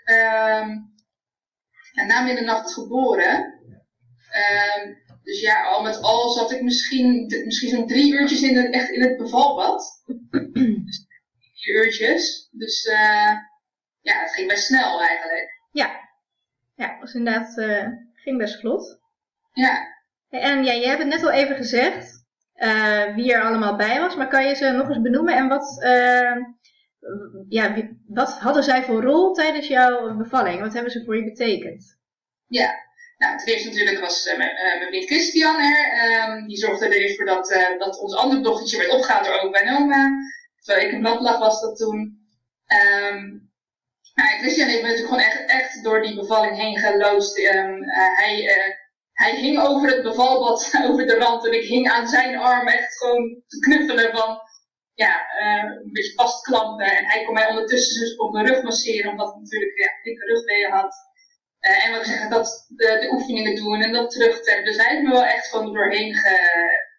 ja, 1.92 2.04
na 2.04 2.22
middernacht 2.22 2.72
geboren. 2.72 3.60
Um, 4.76 5.00
dus 5.22 5.40
ja, 5.40 5.62
al 5.62 5.82
met 5.82 6.02
al 6.02 6.28
zat 6.30 6.52
ik 6.52 6.62
misschien, 6.62 7.26
misschien 7.44 7.68
zo'n 7.68 7.86
drie 7.86 8.12
uurtjes 8.12 8.42
in 8.42 8.56
het, 8.56 8.72
echt 8.72 8.90
in 8.90 9.02
het 9.02 9.16
bevalbad. 9.16 10.02
dus 10.86 11.06
drie 11.60 11.76
uurtjes. 11.76 12.48
Dus 12.50 12.84
uh, 12.84 13.32
ja, 14.00 14.20
het 14.20 14.32
ging 14.32 14.48
best 14.48 14.64
snel 14.64 15.00
eigenlijk. 15.00 15.60
Ja, 15.72 16.08
ja 16.74 16.90
het 16.90 17.00
was 17.00 17.14
inderdaad, 17.14 17.58
uh, 17.58 17.88
ging 18.14 18.38
best 18.38 18.60
vlot. 18.60 19.00
Ja. 19.52 19.91
En 20.40 20.64
ja, 20.64 20.72
je 20.72 20.86
hebt 20.86 20.98
het 20.98 21.08
net 21.08 21.22
al 21.22 21.30
even 21.30 21.56
gezegd, 21.56 22.24
uh, 22.56 23.14
wie 23.14 23.32
er 23.32 23.42
allemaal 23.42 23.76
bij 23.76 24.00
was, 24.00 24.16
maar 24.16 24.28
kan 24.28 24.46
je 24.46 24.54
ze 24.54 24.70
nog 24.70 24.88
eens 24.88 25.00
benoemen 25.00 25.36
en 25.36 25.48
wat, 25.48 25.82
uh, 25.84 26.36
ja, 27.48 27.74
wat 28.06 28.38
hadden 28.38 28.62
zij 28.62 28.82
voor 28.82 29.02
rol 29.02 29.32
tijdens 29.32 29.66
jouw 29.66 30.16
bevalling? 30.16 30.60
Wat 30.60 30.72
hebben 30.72 30.92
ze 30.92 31.04
voor 31.04 31.16
je 31.16 31.24
betekend? 31.24 31.98
Ja, 32.46 32.74
nou, 33.18 33.38
ten 33.38 33.46
eerste 33.46 33.68
natuurlijk 33.68 34.00
was 34.00 34.26
uh, 34.26 34.36
mijn, 34.36 34.50
mijn 34.78 34.88
vriend 34.88 35.04
Christian 35.04 35.60
er. 35.60 36.30
Um, 36.30 36.46
die 36.46 36.56
zorgde 36.56 36.86
er 36.86 37.00
eerst 37.00 37.16
voor 37.16 37.26
dat, 37.26 37.74
dat 37.78 37.98
ons 37.98 38.14
andere 38.14 38.42
dochtertje 38.42 38.78
werd 38.78 38.90
opgehaald 38.90 39.24
door 39.24 39.40
ook 39.40 39.52
bij 39.52 39.76
oma. 39.76 40.10
Terwijl 40.60 40.86
ik 40.86 40.92
in 40.92 41.02
bad 41.02 41.20
lag 41.20 41.38
was 41.38 41.60
dat 41.60 41.76
toen. 41.76 42.26
Um, 43.10 43.50
nou, 44.14 44.38
Christian 44.38 44.68
heeft 44.68 44.82
me 44.82 44.88
natuurlijk 44.88 45.14
gewoon 45.14 45.30
echt, 45.30 45.44
echt 45.46 45.84
door 45.84 46.02
die 46.02 46.14
bevalling 46.14 46.56
heen 46.56 46.78
geloosd. 46.78 47.38
Uh, 47.38 47.54
hij, 48.16 48.44
hij 49.22 49.36
hing 49.36 49.58
over 49.60 49.88
het 49.88 50.02
bevalbad, 50.02 50.70
over 50.88 51.06
de 51.06 51.16
rand. 51.18 51.46
En 51.46 51.52
ik 51.52 51.64
hing 51.64 51.88
aan 51.90 52.08
zijn 52.08 52.36
arm 52.36 52.66
echt 52.68 52.96
gewoon 52.98 53.42
te 53.46 53.58
knuffelen 53.58 54.10
van, 54.16 54.40
ja, 54.94 55.14
een 55.40 55.92
beetje 55.92 56.14
vastklampen. 56.14 56.86
En 56.86 57.04
hij 57.04 57.24
kon 57.24 57.34
mij 57.34 57.48
ondertussen 57.48 58.00
dus 58.00 58.16
op 58.16 58.32
mijn 58.32 58.46
rug 58.46 58.62
masseren, 58.62 59.10
omdat 59.10 59.28
ik 59.28 59.40
natuurlijk 59.40 59.78
ja, 59.78 59.90
dikke 60.02 60.24
rugweeën 60.24 60.70
had. 60.70 60.94
en 61.58 61.90
wat 61.90 62.00
ik 62.00 62.06
zeg, 62.06 62.28
dat 62.28 62.64
de, 62.68 62.98
de, 63.00 63.10
oefeningen 63.12 63.56
doen 63.56 63.82
en 63.82 63.92
dat 63.92 64.10
terugtellen. 64.10 64.64
Dus 64.64 64.76
hij 64.76 64.90
heeft 64.90 65.02
me 65.02 65.10
wel 65.10 65.24
echt 65.24 65.48
gewoon 65.48 65.72
doorheen 65.72 66.14
ge, 66.14 66.36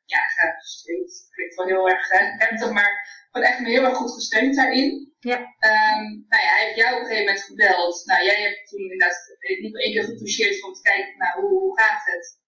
ja, 0.05 0.19
gesteund. 0.59 1.27
Klinkt 1.31 1.55
wel 1.55 1.65
heel 1.65 1.89
erg 1.89 2.07
heftig, 2.37 2.71
maar 2.71 3.22
gewoon 3.33 3.49
echt 3.49 3.59
me 3.59 3.69
heel 3.69 3.83
erg 3.83 3.97
goed 3.97 4.13
gesteund 4.13 4.55
daarin. 4.55 5.13
Ja. 5.19 5.37
Um, 5.37 6.25
nou 6.31 6.41
ja, 6.45 6.51
hij 6.55 6.63
heeft 6.65 6.77
jou 6.77 6.93
op 6.93 6.99
een 6.99 7.05
gegeven 7.05 7.25
moment 7.25 7.45
gebeld. 7.45 8.05
Nou, 8.05 8.23
jij 8.23 8.41
hebt 8.41 8.69
toen 8.69 8.79
inderdaad 8.79 9.17
niet 9.61 9.79
één 9.79 9.93
keer 9.93 10.03
getoucheerd 10.03 10.63
om 10.63 10.73
te 10.73 10.81
kijken, 10.81 11.17
nou, 11.17 11.41
hoe, 11.41 11.59
hoe 11.59 11.79
gaat 11.79 12.03
het? 12.05 12.41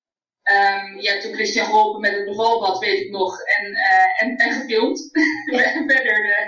Um, 0.56 1.00
je 1.02 1.10
hebt 1.10 1.22
toen 1.22 1.34
Christian 1.34 1.66
geholpen 1.66 2.02
met 2.02 2.12
het 2.12 2.26
bevalbad, 2.26 2.80
weet 2.80 3.02
ik 3.02 3.12
nog, 3.12 3.42
en, 3.42 3.66
uh, 3.66 4.22
en, 4.22 4.36
en 4.36 4.52
gefilmd. 4.52 5.10
Verder 5.94 6.26
uh, 6.26 6.46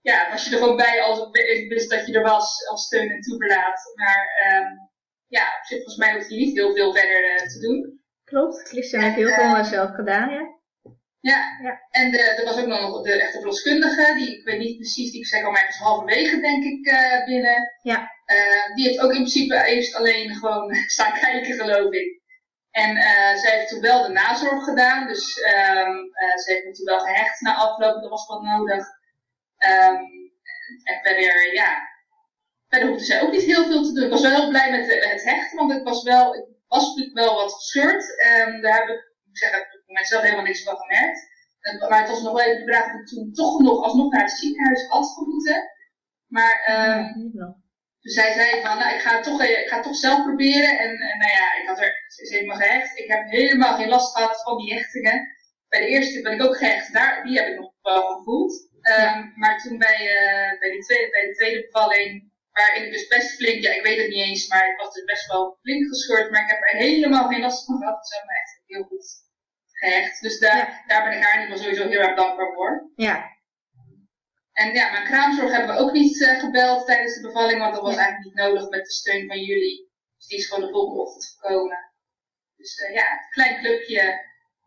ja, 0.00 0.30
was 0.30 0.44
je 0.44 0.50
er 0.50 0.58
gewoon 0.58 0.76
bij 0.76 1.02
als 1.02 1.18
ik 1.32 1.68
wist 1.68 1.90
dat 1.90 2.06
je 2.06 2.12
er 2.12 2.22
was 2.22 2.66
als 2.68 2.84
steun 2.86 3.10
en 3.10 3.20
toeverlaat. 3.20 3.92
Maar 3.94 4.52
um, 4.52 4.90
ja, 5.26 5.44
op 5.58 5.64
zich 5.64 5.76
volgens 5.76 5.96
mij 5.96 6.14
hoeft 6.14 6.30
je 6.30 6.36
niet 6.36 6.56
heel 6.56 6.74
veel 6.74 6.94
verder 6.94 7.32
uh, 7.32 7.36
te 7.36 7.58
doen. 7.60 8.02
Klopt, 8.24 8.68
Christian 8.68 9.02
heeft 9.02 9.16
heel 9.16 9.28
veel 9.28 9.64
zelf 9.64 9.94
gedaan, 9.94 10.30
ja. 10.30 10.62
Ja, 11.30 11.58
ja. 11.62 11.80
en 11.90 12.10
de, 12.10 12.18
er 12.18 12.44
was 12.44 12.58
ook 12.60 12.66
nog 12.66 13.02
de 13.02 13.12
echte 13.12 13.38
verloskundige, 13.38 14.14
die, 14.14 14.38
ik 14.38 14.44
weet 14.44 14.58
niet 14.58 14.76
precies, 14.76 15.12
die 15.12 15.26
zei 15.26 15.44
al 15.44 15.56
ergens 15.56 15.78
halverwege 15.78 16.40
denk 16.40 16.64
ik 16.64 16.86
uh, 16.86 17.24
binnen. 17.24 17.72
Ja. 17.82 18.10
Uh, 18.26 18.74
die 18.74 18.86
heeft 18.86 19.00
ook 19.00 19.10
in 19.10 19.16
principe 19.16 19.64
eerst 19.64 19.94
alleen 19.94 20.34
gewoon 20.34 20.74
staan 20.96 21.12
kijken 21.12 21.54
geloof 21.54 21.92
ik. 21.92 22.20
En 22.70 22.96
uh, 22.96 23.36
zij 23.36 23.56
heeft 23.56 23.68
toen 23.68 23.80
wel 23.80 24.02
de 24.02 24.12
nazorg 24.12 24.64
gedaan, 24.64 25.06
dus 25.06 25.36
um, 25.36 26.10
ze 26.14 26.52
heeft 26.52 26.64
me 26.64 26.72
toen 26.72 26.86
wel 26.86 27.00
gehecht 27.00 27.40
na 27.40 27.54
afloop, 27.54 28.00
dat 28.00 28.10
was 28.10 28.26
wat 28.26 28.42
nodig. 28.42 28.86
Um, 29.58 30.32
en 30.84 31.00
verder, 31.02 31.54
ja, 31.54 31.88
verder 32.68 32.88
hoefde 32.88 33.04
zij 33.04 33.22
ook 33.22 33.32
niet 33.32 33.42
heel 33.42 33.64
veel 33.64 33.84
te 33.84 33.92
doen. 33.92 34.04
Ik 34.04 34.10
was 34.10 34.22
wel 34.22 34.40
heel 34.40 34.48
blij 34.48 34.70
met 34.70 34.86
het 34.86 35.24
hechten, 35.24 35.58
want 35.58 35.72
ik 35.72 35.84
was 35.84 36.02
wel, 36.02 36.34
ik 36.34 36.44
was 36.68 37.10
wel 37.12 37.34
wat 37.34 37.52
gescheurd. 37.52 38.04
Um, 38.04 38.60
daar 38.60 38.78
heb 38.78 38.88
ik, 38.88 39.12
ik 39.30 39.38
zeg, 39.38 39.50
moment 39.94 40.12
zelf 40.12 40.22
helemaal 40.22 40.50
niks 40.50 40.62
van 40.62 40.76
gemerkt. 40.76 41.20
Maar 41.88 42.00
het 42.00 42.08
was 42.08 42.22
nog 42.22 42.32
wel 42.32 42.44
even 42.44 42.66
de 42.66 42.72
vraag 42.72 42.86
ik 42.94 43.06
toen 43.06 43.32
toch 43.32 43.60
nog 43.60 43.82
alsnog 43.82 44.12
naar 44.12 44.22
het 44.22 44.38
ziekenhuis 44.42 44.86
had 44.88 45.16
moeten. 45.16 45.70
Maar 46.26 46.56
um, 46.74 47.32
dus 48.00 48.14
zij 48.14 48.32
zei 48.32 48.62
van, 48.62 48.78
nou, 48.78 48.94
ik 48.94 49.00
ga 49.00 49.14
het 49.14 49.24
toch, 49.24 49.42
ik 49.42 49.68
ga 49.68 49.76
het 49.76 49.84
toch 49.84 49.96
zelf 49.96 50.22
proberen. 50.22 50.78
En, 50.78 50.90
en 50.90 51.18
nou 51.18 51.32
ja, 51.38 51.54
ik 51.60 51.66
had 51.68 51.78
er, 51.80 51.92
is 52.22 52.30
helemaal 52.30 52.56
gehecht. 52.56 52.98
Ik 52.98 53.08
heb 53.08 53.30
helemaal 53.30 53.76
geen 53.76 53.88
last 53.88 54.16
gehad 54.16 54.42
van 54.42 54.56
die 54.58 54.74
hechtingen. 54.74 55.28
Bij 55.68 55.80
de 55.80 55.86
eerste 55.86 56.22
ben 56.22 56.32
ik 56.32 56.42
ook 56.42 56.56
gehecht, 56.56 56.92
daar, 56.92 57.24
die 57.24 57.38
heb 57.38 57.48
ik 57.48 57.58
nog 57.58 57.72
wel 57.82 58.06
gevoeld. 58.06 58.68
Um, 58.82 59.32
maar 59.36 59.62
toen 59.62 59.78
bij, 59.78 60.00
uh, 60.00 60.58
bij, 60.60 60.70
die 60.70 60.84
tweede, 60.84 61.10
bij 61.10 61.26
de 61.26 61.34
tweede 61.34 61.60
bevalling, 61.60 62.32
waarin 62.52 62.84
ik 62.84 62.92
dus 62.92 63.06
best 63.06 63.36
flink, 63.36 63.62
ja 63.62 63.72
ik 63.72 63.82
weet 63.82 63.98
het 63.98 64.08
niet 64.08 64.26
eens, 64.26 64.48
maar 64.48 64.70
ik 64.70 64.76
was 64.76 64.94
dus 64.94 65.04
best 65.04 65.26
wel 65.26 65.58
flink 65.62 65.88
gescheurd. 65.88 66.30
Maar 66.30 66.42
ik 66.42 66.50
heb 66.50 66.62
er 66.62 66.78
helemaal 66.78 67.28
geen 67.28 67.40
last 67.40 67.64
van 67.64 67.78
gehad. 67.78 68.06
Ze 68.08 68.14
hebben 68.14 68.32
me 68.34 68.40
echt 68.40 68.62
heel 68.66 68.82
goed 68.82 69.23
gehecht. 69.84 70.20
Dus 70.20 70.38
daar, 70.38 70.56
ja. 70.56 70.82
daar 70.86 71.02
ben 71.08 71.16
ik 71.18 71.24
haar 71.24 71.34
in 71.34 71.40
ieder 71.40 71.56
geval 71.56 71.72
sowieso 71.72 71.88
heel 71.88 72.08
erg 72.08 72.16
dankbaar 72.16 72.52
voor. 72.52 72.90
Ja, 72.96 73.34
en 74.54 74.74
ja, 74.74 74.90
mijn 74.90 75.04
kraamzorg 75.04 75.50
hebben 75.50 75.74
we 75.74 75.80
ook 75.80 75.92
niet 75.92 76.20
uh, 76.20 76.38
gebeld 76.38 76.86
tijdens 76.86 77.14
de 77.14 77.26
bevalling, 77.26 77.58
want 77.60 77.74
dat 77.74 77.82
was 77.82 77.96
eigenlijk 77.96 78.24
niet 78.24 78.44
nodig 78.44 78.68
met 78.68 78.84
de 78.84 78.92
steun 78.92 79.26
van 79.26 79.40
jullie. 79.40 79.90
Dus 80.16 80.26
die 80.26 80.38
is 80.38 80.46
gewoon 80.46 80.66
de 80.66 80.72
volgende 80.72 81.00
ochtend 81.00 81.36
gekomen. 81.38 81.78
Dus 82.56 82.78
uh, 82.78 82.94
ja, 82.94 83.12
een 83.12 83.30
klein 83.30 83.58
clubje. 83.58 84.00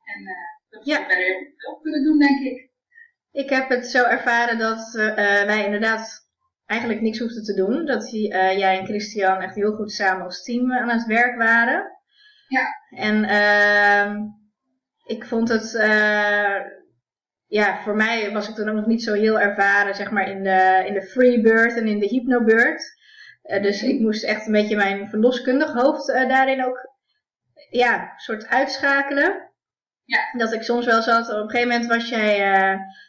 En 0.04 0.22
uh, 0.22 0.70
dat 0.70 0.86
ja. 0.86 1.00
we 1.00 1.06
verder 1.06 1.26
heel 1.26 1.54
veel 1.58 1.80
kunnen 1.82 2.04
doen, 2.04 2.20
denk 2.20 2.40
ik. 2.40 2.70
Ik 3.32 3.50
heb 3.50 3.70
het 3.70 3.88
zo 3.88 4.04
ervaren 4.04 4.58
dat 4.58 4.92
wij 5.46 5.66
inderdaad 5.66 6.30
eigenlijk 6.66 7.02
niks 7.02 7.20
hoefden 7.20 7.44
te 7.44 7.54
doen. 7.54 7.86
Dat 7.86 8.12
jij 8.12 8.78
en 8.80 8.86
Christian 8.86 9.42
echt 9.42 9.56
heel 9.56 9.76
goed 9.76 9.92
samen 9.92 10.26
als 10.26 10.44
team 10.44 10.74
aan 10.74 10.90
het 10.90 11.06
werk 11.06 11.38
waren. 11.38 11.92
Ja. 12.48 12.68
En 12.90 13.24
ehm, 13.24 14.16
ik 15.08 15.26
vond 15.26 15.50
het 15.50 15.74
ja, 17.48 17.82
voor 17.84 17.96
mij 17.96 18.32
was 18.32 18.50
ik 18.50 18.56
toen 18.56 18.70
ook 18.70 18.76
nog 18.76 18.86
niet 18.86 19.04
zo 19.04 19.14
heel 19.14 19.40
ervaren, 19.40 19.96
zeg 19.96 20.12
maar, 20.12 20.30
in 20.30 20.44
de, 20.44 20.84
in 20.86 20.94
de 20.94 21.02
freebird 21.02 21.78
en 21.78 21.88
in 21.88 22.00
de 22.00 22.08
hypnobird. 22.08 22.96
Uh, 23.44 23.62
dus 23.62 23.84
ik 23.84 24.00
moest 24.00 24.24
echt 24.24 24.46
een 24.46 24.52
beetje 24.52 24.76
mijn 24.76 25.10
verloskundig 25.10 25.74
hoofd 25.74 26.10
uh, 26.10 26.28
daarin 26.28 26.66
ook, 26.66 26.90
ja, 27.70 28.14
soort 28.18 28.48
uitschakelen. 28.48 29.46
Ja. 30.04 30.20
Dat 30.38 30.54
ik 30.54 30.64
soms 30.64 30.86
wel 30.86 31.02
zat, 31.02 31.30
op 31.30 31.36
een 31.36 31.50
gegeven 31.50 31.72
moment 31.72 31.88
was 31.90 32.10
jij, 32.10 32.38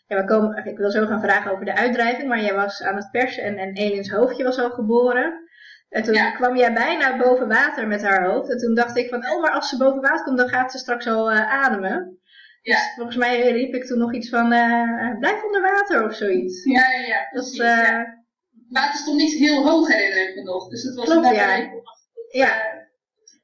ja, 0.06 0.16
we 0.16 0.24
komen, 0.24 0.66
ik 0.66 0.78
wil 0.78 0.90
zo 0.90 1.06
gaan 1.06 1.20
vragen 1.20 1.50
over 1.50 1.64
de 1.64 1.76
uitdrijving, 1.76 2.28
maar 2.28 2.40
jij 2.40 2.54
was 2.54 2.82
aan 2.82 2.96
het 2.96 3.10
persen 3.10 3.42
en, 3.42 3.56
en 3.56 3.74
Elins 3.74 4.10
hoofdje 4.10 4.44
was 4.44 4.58
al 4.58 4.70
geboren. 4.70 5.47
En 5.88 6.02
toen 6.02 6.14
ja. 6.14 6.30
kwam 6.30 6.56
jij 6.56 6.72
bijna 6.72 7.16
boven 7.16 7.48
water 7.48 7.86
met 7.86 8.02
haar 8.02 8.24
hoofd. 8.24 8.50
En 8.50 8.58
toen 8.58 8.74
dacht 8.74 8.96
ik 8.96 9.08
van, 9.08 9.30
oh, 9.30 9.42
maar 9.42 9.50
als 9.50 9.68
ze 9.68 9.76
boven 9.76 10.00
water 10.00 10.24
komt, 10.24 10.38
dan 10.38 10.48
gaat 10.48 10.72
ze 10.72 10.78
straks 10.78 11.06
al 11.06 11.30
ademen. 11.32 12.18
Ja. 12.62 12.74
Dus 12.74 12.92
volgens 12.94 13.16
mij 13.16 13.50
riep 13.50 13.74
ik 13.74 13.84
toen 13.84 13.98
nog 13.98 14.14
iets 14.14 14.28
van, 14.28 14.52
uh, 14.52 15.18
blijf 15.18 15.44
onder 15.44 15.62
water 15.62 16.04
of 16.04 16.14
zoiets. 16.14 16.64
Ja, 16.64 16.90
ja, 16.90 17.06
ja. 17.06 17.28
Dat, 17.30 17.52
uh, 17.52 17.58
ja. 17.58 18.24
Water 18.68 18.98
stond 18.98 19.16
niet 19.16 19.32
heel 19.32 19.66
hoog 19.68 19.88
herinner 19.88 20.28
ik 20.28 20.34
me 20.34 20.42
nog. 20.42 20.68
Dus 20.68 20.82
het 20.82 20.94
was 20.94 21.04
Klopt, 21.04 21.34
ja. 21.34 21.70
ja. 22.28 22.62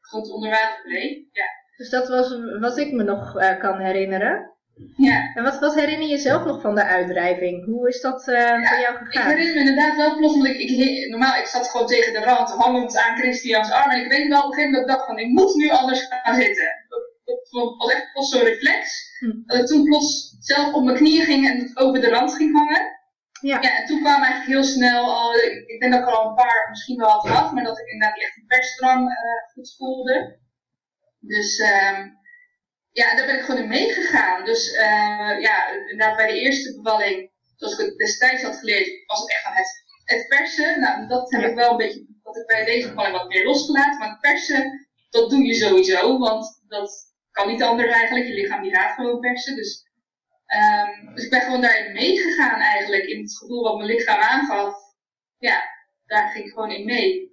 Goed 0.00 0.30
onder 0.30 0.50
water 0.50 0.82
bleef. 0.82 1.18
Ja. 1.32 1.46
Dus 1.76 1.90
dat 1.90 2.08
was 2.08 2.40
wat 2.60 2.76
ik 2.78 2.92
me 2.92 3.02
nog 3.02 3.32
kan 3.58 3.80
herinneren. 3.80 4.53
Ja. 4.97 5.33
En 5.35 5.43
wat, 5.43 5.59
wat 5.59 5.75
herinner 5.75 6.09
je 6.09 6.19
zelf 6.19 6.45
nog 6.45 6.61
van 6.61 6.75
de 6.75 6.85
uitdrijving? 6.85 7.64
Hoe 7.64 7.88
is 7.88 8.00
dat 8.00 8.28
uh, 8.28 8.35
ja, 8.35 8.69
voor 8.69 8.78
jou 8.78 8.97
gegaan? 8.97 9.31
Ik 9.31 9.37
herinner 9.37 9.54
me 9.54 9.61
inderdaad 9.61 9.97
wel 9.97 10.16
plots, 10.16 10.35
want 10.35 10.47
ik, 10.47 10.59
ik, 10.59 11.09
normaal 11.09 11.38
ik 11.38 11.47
zat 11.47 11.69
gewoon 11.69 11.87
tegen 11.87 12.12
de 12.12 12.19
rand, 12.19 12.50
hangend 12.50 12.97
aan 12.97 13.16
Christians 13.16 13.71
arm. 13.71 13.90
En 13.90 14.00
ik 14.04 14.11
weet 14.11 14.28
wel 14.28 14.43
op 14.43 14.47
een 14.47 14.52
gegeven 14.52 14.71
moment 14.71 14.88
dat 14.88 14.90
ik 14.90 14.97
dacht 14.97 15.07
van, 15.07 15.19
ik 15.19 15.28
moet 15.28 15.54
nu 15.54 15.71
anders 15.71 16.07
gaan 16.09 16.35
zitten 16.35 16.83
dat 17.54 17.76
was 17.76 17.93
echt 17.93 18.12
pas 18.12 18.28
zo'n 18.28 18.43
reflex. 18.43 19.12
Hm. 19.19 19.43
Dat 19.47 19.59
ik 19.59 19.66
toen 19.66 19.85
plots 19.85 20.37
zelf 20.40 20.73
op 20.73 20.85
mijn 20.85 20.97
knieën 20.97 21.25
ging 21.25 21.49
en 21.49 21.71
over 21.75 22.00
de 22.00 22.09
rand 22.09 22.35
ging 22.35 22.57
hangen. 22.57 22.93
Ja. 23.40 23.59
ja, 23.61 23.78
en 23.78 23.87
toen 23.87 24.00
kwam 24.00 24.23
eigenlijk 24.23 24.47
heel 24.47 24.64
snel 24.64 25.14
al, 25.14 25.35
ik, 25.35 25.69
ik 25.69 25.81
denk 25.81 25.93
dat 25.93 26.02
ik 26.02 26.14
al 26.14 26.28
een 26.28 26.35
paar 26.35 26.66
misschien 26.71 26.99
wel 26.99 27.09
had 27.09 27.26
gehad, 27.26 27.52
maar 27.52 27.64
dat 27.64 27.78
ik 27.78 27.87
inderdaad 27.87 28.21
echt 28.21 28.37
een 28.37 28.47
persdrang 28.47 29.09
uh, 29.09 29.52
goed 29.52 29.75
voelde. 29.76 30.38
Dus 31.21 31.59
um, 31.59 32.19
ja, 33.00 33.16
daar 33.16 33.26
ben 33.26 33.38
ik 33.38 33.44
gewoon 33.44 33.60
in 33.62 33.68
meegegaan. 33.68 34.44
Dus 34.44 34.72
uh, 34.72 35.40
ja, 35.40 35.68
inderdaad 35.68 36.16
bij 36.16 36.26
de 36.26 36.40
eerste 36.40 36.74
bevalling, 36.74 37.30
zoals 37.56 37.78
ik 37.78 37.86
het 37.86 37.96
destijds 37.96 38.42
had 38.42 38.56
geleerd, 38.56 39.02
was 39.06 39.20
het 39.20 39.30
echt 39.30 39.42
van 39.42 39.52
het, 39.52 39.84
het 40.04 40.28
persen. 40.28 40.80
Nou, 40.80 41.08
dat 41.08 41.30
heb 41.30 41.42
ik 41.42 41.54
wel 41.54 41.70
een 41.70 41.76
beetje, 41.76 42.06
dat 42.22 42.36
ik 42.36 42.46
bij 42.46 42.64
deze 42.64 42.88
bevalling 42.88 43.16
wat 43.16 43.28
meer 43.28 43.44
losgelaten. 43.44 43.98
Maar 43.98 44.08
het 44.08 44.20
persen, 44.20 44.88
dat 45.10 45.30
doe 45.30 45.44
je 45.44 45.54
sowieso, 45.54 46.18
want 46.18 46.62
dat 46.68 47.12
kan 47.30 47.48
niet 47.48 47.62
anders 47.62 47.90
eigenlijk. 47.90 48.26
Je 48.26 48.34
lichaam 48.34 48.62
die 48.62 48.74
gaat 48.74 48.94
gewoon 48.94 49.20
persen. 49.20 49.56
Dus, 49.56 49.86
um, 50.46 51.14
dus 51.14 51.24
ik 51.24 51.30
ben 51.30 51.40
gewoon 51.40 51.60
daarin 51.60 51.92
meegegaan 51.92 52.60
eigenlijk. 52.60 53.04
In 53.04 53.22
het 53.22 53.36
gevoel 53.36 53.62
wat 53.62 53.76
mijn 53.76 53.90
lichaam 53.90 54.20
aangaf. 54.20 54.74
Ja, 55.38 55.62
daar 56.06 56.28
ging 56.28 56.44
ik 56.44 56.52
gewoon 56.52 56.70
in 56.70 56.84
mee. 56.84 57.32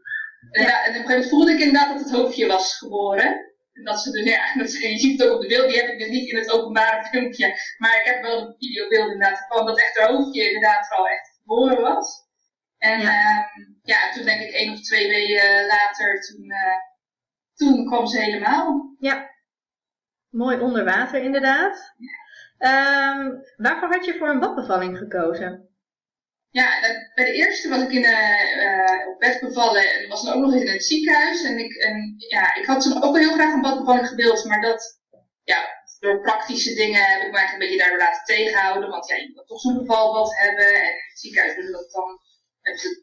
En, 0.51 0.63
ja. 0.63 0.83
en 0.83 0.89
op 0.89 0.95
een 0.95 1.01
gegeven 1.01 1.09
moment 1.09 1.29
voelde 1.29 1.51
ik 1.51 1.59
inderdaad 1.59 1.89
dat 1.89 1.99
het 1.99 2.11
hoofdje 2.11 2.47
was 2.47 2.77
geboren. 2.77 3.50
Dat 3.73 3.99
ze 3.99 4.11
dus, 4.11 4.23
ja, 4.23 4.53
dat 4.53 4.69
ze, 4.69 4.89
je 4.89 4.97
ziet 4.97 5.19
het 5.19 5.29
ook 5.29 5.35
op 5.35 5.41
de 5.41 5.47
beeld, 5.47 5.69
die 5.69 5.79
heb 5.79 5.89
ik 5.89 5.99
dus 5.99 6.09
niet 6.09 6.29
in 6.29 6.37
het 6.37 6.51
openbare 6.51 7.05
filmpje. 7.05 7.47
Maar 7.77 7.99
ik 7.99 8.05
heb 8.05 8.21
wel 8.21 8.41
een 8.41 8.55
videobeeld 8.57 9.11
inderdaad 9.11 9.45
van 9.47 9.65
dat 9.65 9.79
echt 9.79 9.97
haar 9.97 10.09
hoofdje 10.09 10.47
inderdaad 10.47 10.91
al 10.97 11.07
echt 11.07 11.37
geboren 11.37 11.81
was. 11.81 12.29
En 12.77 13.01
ja. 13.01 13.51
Um, 13.55 13.79
ja, 13.83 14.11
toen 14.11 14.25
denk 14.25 14.41
ik 14.41 14.53
één 14.53 14.73
of 14.73 14.81
twee 14.81 15.07
weken 15.07 15.65
later, 15.65 16.21
toen, 16.21 16.45
uh, 16.45 16.77
toen 17.53 17.85
kwam 17.85 18.07
ze 18.07 18.19
helemaal. 18.19 18.95
Ja, 18.99 19.31
Mooi 20.31 20.59
onder 20.59 20.85
water 20.85 21.23
inderdaad. 21.23 21.93
Um, 22.59 23.43
waarvoor 23.57 23.91
had 23.91 24.05
je 24.05 24.15
voor 24.17 24.29
een 24.29 24.39
badbevalling 24.39 24.97
gekozen? 24.97 25.69
Ja, 26.51 26.79
bij 27.15 27.25
de 27.25 27.31
eerste 27.31 27.69
was 27.69 27.81
ik 27.81 27.91
in, 27.91 28.03
uh, 28.03 29.07
op 29.07 29.19
bed 29.19 29.39
bevallen 29.39 29.93
en 29.93 30.09
was 30.09 30.23
dan 30.23 30.33
ook 30.33 30.41
nog 30.41 30.53
eens 30.53 30.63
in 30.63 30.71
het 30.71 30.85
ziekenhuis. 30.85 31.43
En 31.43 31.59
ik, 31.59 31.75
en, 31.75 32.15
ja, 32.17 32.55
ik 32.55 32.65
had 32.65 32.81
toen 32.81 33.03
ook 33.03 33.17
heel 33.17 33.33
graag 33.33 33.53
een 33.53 33.61
badbevalling 33.61 34.07
gewild, 34.07 34.45
maar 34.45 34.61
dat, 34.61 34.99
ja, 35.43 35.65
door 35.99 36.21
praktische 36.21 36.73
dingen 36.73 37.03
heb 37.03 37.21
ik 37.21 37.31
me 37.31 37.37
eigenlijk 37.37 37.51
een 37.53 37.59
beetje 37.59 37.77
daardoor 37.77 38.07
laten 38.07 38.23
tegenhouden. 38.25 38.89
Want 38.89 39.07
ja, 39.07 39.15
je 39.15 39.31
moet 39.33 39.47
toch 39.47 39.59
zo'n 39.59 39.77
bevalbad 39.77 40.37
hebben 40.37 40.65
en 40.65 40.81
in 40.81 41.09
het 41.09 41.19
ziekenhuis 41.19 41.55
willen 41.55 41.71
dat 41.71 41.91
dan, 41.91 42.19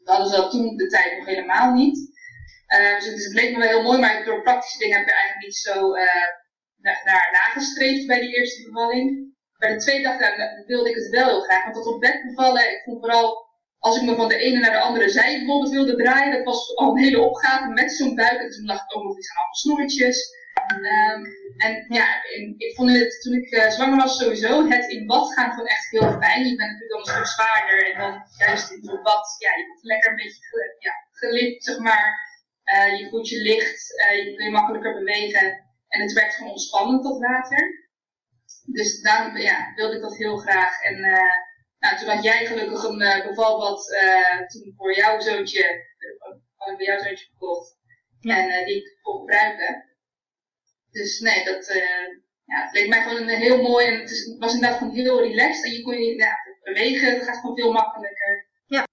hadden 0.03 0.29
ze 0.29 0.35
dat 0.35 0.51
toen 0.51 0.77
de 0.77 0.87
tijd 0.87 1.17
nog 1.17 1.25
helemaal 1.25 1.73
niet. 1.73 1.97
Uh, 2.67 2.99
dus, 2.99 3.23
het, 3.23 3.33
leek 3.33 3.51
me 3.51 3.59
wel 3.59 3.67
heel 3.67 3.83
mooi, 3.83 3.99
maar 3.99 4.25
door 4.25 4.41
praktische 4.41 4.77
dingen 4.77 4.97
heb 4.97 5.07
ik 5.07 5.13
eigenlijk 5.13 5.45
niet 5.45 5.55
zo 5.55 5.95
uh, 5.95 6.03
naar, 6.77 7.01
naar 7.03 7.29
nagestreefd 7.31 8.07
bij 8.07 8.19
die 8.19 8.35
eerste 8.35 8.63
bevalling. 8.63 9.28
Bij 9.59 9.73
de 9.73 9.79
tweede 9.79 10.03
dag 10.03 10.37
nou, 10.37 10.63
wilde 10.65 10.89
ik 10.89 10.95
het 10.95 11.09
wel 11.09 11.27
heel 11.27 11.41
graag. 11.41 11.63
Want 11.63 11.75
tot 11.75 11.93
op 11.93 11.99
bed 11.99 12.23
bevallen, 12.25 12.71
ik 12.71 12.81
vond 12.85 12.99
vooral 12.99 13.47
als 13.79 13.97
ik 13.97 14.03
me 14.03 14.15
van 14.15 14.27
de 14.27 14.37
ene 14.37 14.59
naar 14.59 14.71
de 14.71 14.79
andere 14.79 15.09
zij 15.09 15.37
bijvoorbeeld 15.37 15.71
wilde 15.71 15.95
draaien, 15.95 16.35
dat 16.35 16.45
was 16.45 16.75
al 16.75 16.91
een 16.91 17.03
hele 17.03 17.19
opgave 17.19 17.67
met 17.69 17.91
zo'n 17.91 18.15
buik. 18.15 18.41
En 18.41 18.49
toen 18.49 18.65
lag 18.65 18.83
ik 18.83 18.95
ook 18.95 19.03
nog 19.03 19.17
iets 19.17 19.29
aan 19.29 19.37
allemaal 19.37 19.55
snoertjes. 19.55 20.37
Um, 20.73 21.25
en 21.57 21.85
ja, 21.87 22.07
ik 22.57 22.75
vond 22.75 22.91
het 22.91 23.21
toen 23.21 23.33
ik 23.33 23.51
uh, 23.51 23.69
zwanger 23.69 23.97
was 23.97 24.17
sowieso, 24.17 24.67
het 24.67 24.89
in 24.89 25.05
bad 25.05 25.33
gaan 25.33 25.51
gewoon 25.51 25.67
echt 25.67 25.89
heel 25.89 26.11
fijn. 26.19 26.47
Je 26.47 26.55
bent 26.55 26.71
natuurlijk 26.71 26.89
dan 26.89 26.99
een 26.99 27.25
stuk 27.25 27.25
zwaarder 27.25 27.91
en 27.91 27.99
dan 27.99 28.23
juist 28.37 28.71
in 28.71 28.83
zo'n 28.83 29.03
bad, 29.03 29.35
ja, 29.37 29.51
je 29.57 29.65
wordt 29.67 29.83
lekker 29.83 30.09
een 30.09 30.15
beetje 30.15 30.43
ge, 30.49 30.75
ja, 30.79 30.93
zeg 31.59 31.79
maar. 31.79 32.07
je 32.99 33.07
voelt 33.09 33.29
je 33.29 33.41
licht, 33.41 33.87
je 34.15 34.33
kun 34.35 34.45
je 34.45 34.51
makkelijker 34.51 34.93
bewegen. 34.93 35.67
En 35.87 36.01
het 36.01 36.13
werkt 36.13 36.35
gewoon 36.35 36.51
ontspannend, 36.51 37.03
tot 37.03 37.19
water. 37.19 37.88
Dus 38.71 39.01
daarom 39.01 39.37
ja, 39.37 39.71
wilde 39.75 39.95
ik 39.95 40.01
dat 40.01 40.17
heel 40.17 40.37
graag. 40.37 40.81
En 40.81 40.99
nou, 41.79 41.97
toen 41.97 42.09
had 42.09 42.23
jij 42.23 42.45
gelukkig 42.45 42.83
een 42.83 43.23
bevalbad 43.27 43.97
toen 44.47 44.73
voor 44.77 44.95
jouw 44.95 45.19
zoontje, 45.19 45.85
had 46.55 46.71
ik 46.71 46.77
bij 46.77 46.85
jouw 46.85 46.99
zoontje 46.99 47.25
gekocht. 47.25 47.77
En 48.21 48.65
die 48.65 48.75
ik 48.75 48.97
kon 49.01 49.19
gebruiken. 49.19 49.85
Dus 50.91 51.19
nee, 51.19 51.45
dat, 51.45 51.67
ja, 52.49 52.63
het 52.63 52.73
leek 52.73 52.89
mij 52.89 53.01
gewoon 53.01 53.21
een 53.21 53.29
heel 53.29 53.61
mooi 53.61 53.85
en 53.85 53.99
het, 53.99 54.35
was 54.39 54.53
inderdaad 54.53 54.77
gewoon 54.77 54.93
heel 54.93 55.21
relaxed. 55.21 55.65
En 55.65 55.71
je 55.71 55.81
kon 55.81 55.97
je 55.97 56.15
ja, 56.15 56.37
bewegen, 56.63 57.13
het 57.13 57.23
gaat 57.23 57.37
gewoon 57.37 57.55
veel 57.55 57.71
makkelijker. 57.71 58.47
Ja. 58.65 58.87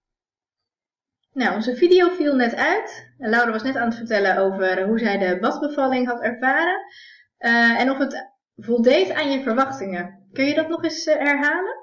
Nou, 1.32 1.54
onze 1.54 1.76
video 1.76 2.08
viel 2.10 2.34
net 2.34 2.54
uit. 2.54 3.14
Laura 3.18 3.50
was 3.50 3.62
net 3.62 3.76
aan 3.76 3.88
het 3.88 3.96
vertellen 3.96 4.36
over 4.36 4.82
hoe 4.82 4.98
zij 4.98 5.18
de 5.18 5.38
badbevalling 5.38 6.06
had 6.06 6.22
ervaren. 6.22 6.84
Uh, 7.38 7.80
en 7.80 7.90
of 7.90 7.98
het 7.98 8.35
voldeed 8.56 9.10
aan 9.10 9.30
je 9.30 9.42
verwachtingen. 9.42 10.28
Kun 10.32 10.44
je 10.44 10.54
dat 10.54 10.68
nog 10.68 10.84
eens 10.84 11.06
uh, 11.06 11.14
herhalen? 11.14 11.76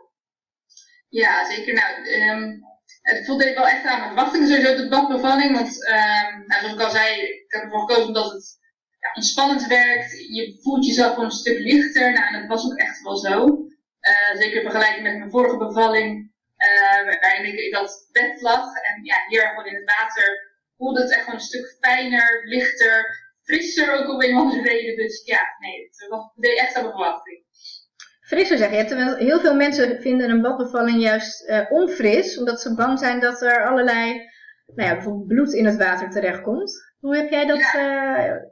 Ja, 1.09 1.45
zeker. 1.51 1.73
Nou, 1.73 2.07
um, 2.21 2.61
het 3.01 3.25
voldeed 3.25 3.55
wel 3.55 3.67
echt 3.67 3.85
aan 3.85 3.99
mijn 3.99 4.13
verwachtingen, 4.13 4.47
sowieso 4.47 4.75
de 4.75 4.87
badbevalling. 4.87 5.51
Want 5.51 5.89
um, 5.89 6.45
zoals 6.47 6.73
ik 6.73 6.81
al 6.81 6.89
zei, 6.89 7.21
ik 7.21 7.45
heb 7.47 7.61
ervoor 7.63 7.79
gekozen 7.79 8.07
omdat 8.07 8.31
het 8.31 8.59
ja, 8.99 9.11
ontspannend 9.13 9.67
werkt. 9.67 10.11
Je 10.11 10.59
voelt 10.61 10.85
jezelf 10.85 11.09
gewoon 11.09 11.25
een 11.25 11.31
stuk 11.31 11.59
lichter. 11.59 12.11
Nou, 12.11 12.33
en 12.33 12.39
dat 12.39 12.49
was 12.49 12.71
ook 12.71 12.77
echt 12.77 13.01
wel 13.01 13.17
zo. 13.17 13.67
Uh, 14.01 14.41
zeker 14.41 14.55
in 14.57 14.69
vergelijking 14.69 15.03
met 15.03 15.17
mijn 15.17 15.29
vorige 15.29 15.57
bevalling, 15.57 16.31
uh, 16.57 17.19
waarin 17.21 17.45
ik 17.45 17.59
in 17.59 17.71
dat 17.71 18.09
bed 18.11 18.41
lag. 18.41 18.65
En 18.81 19.03
ja, 19.03 19.15
hier 19.27 19.47
gewoon 19.47 19.65
in 19.65 19.75
het 19.75 19.95
water 19.97 20.51
voelde 20.77 21.01
het 21.01 21.11
echt 21.11 21.23
gewoon 21.23 21.39
een 21.39 21.45
stuk 21.45 21.77
fijner, 21.81 22.41
lichter, 22.47 23.22
frisser 23.43 23.99
ook 23.99 24.13
op 24.13 24.23
een 24.23 24.35
of 24.35 24.41
andere 24.41 24.61
reden. 24.61 24.95
Dus 24.95 25.21
ja, 25.25 25.41
nee, 25.59 25.83
het 25.83 26.07
was, 26.09 26.31
deed 26.35 26.57
echt 26.57 26.75
aan 26.75 26.83
mijn 26.83 26.95
verwachting. 26.95 27.43
Frisser 28.21 28.57
zeg 28.57 28.71
je, 28.71 28.85
terwijl 28.85 29.15
heel 29.15 29.39
veel 29.39 29.55
mensen 29.55 30.01
vinden 30.01 30.29
een 30.29 30.41
badbevalling 30.41 31.01
juist 31.01 31.49
uh, 31.49 31.71
onfris, 31.71 32.37
omdat 32.37 32.61
ze 32.61 32.75
bang 32.75 32.99
zijn 32.99 33.19
dat 33.19 33.41
er 33.41 33.67
allerlei, 33.67 34.13
nou 34.65 34.89
ja, 34.89 34.95
bijvoorbeeld 34.95 35.27
bloed 35.27 35.53
in 35.53 35.65
het 35.65 35.77
water 35.77 36.09
terechtkomt. 36.09 36.93
Hoe 36.99 37.15
heb 37.15 37.29
jij 37.29 37.45
dat 37.45 37.59
ja. 37.59 38.51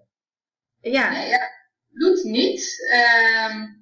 Ja. 0.81 1.12
Nee, 1.12 1.29
ja, 1.29 1.50
doet 1.88 2.24
niet. 2.24 2.91
Um, 3.50 3.81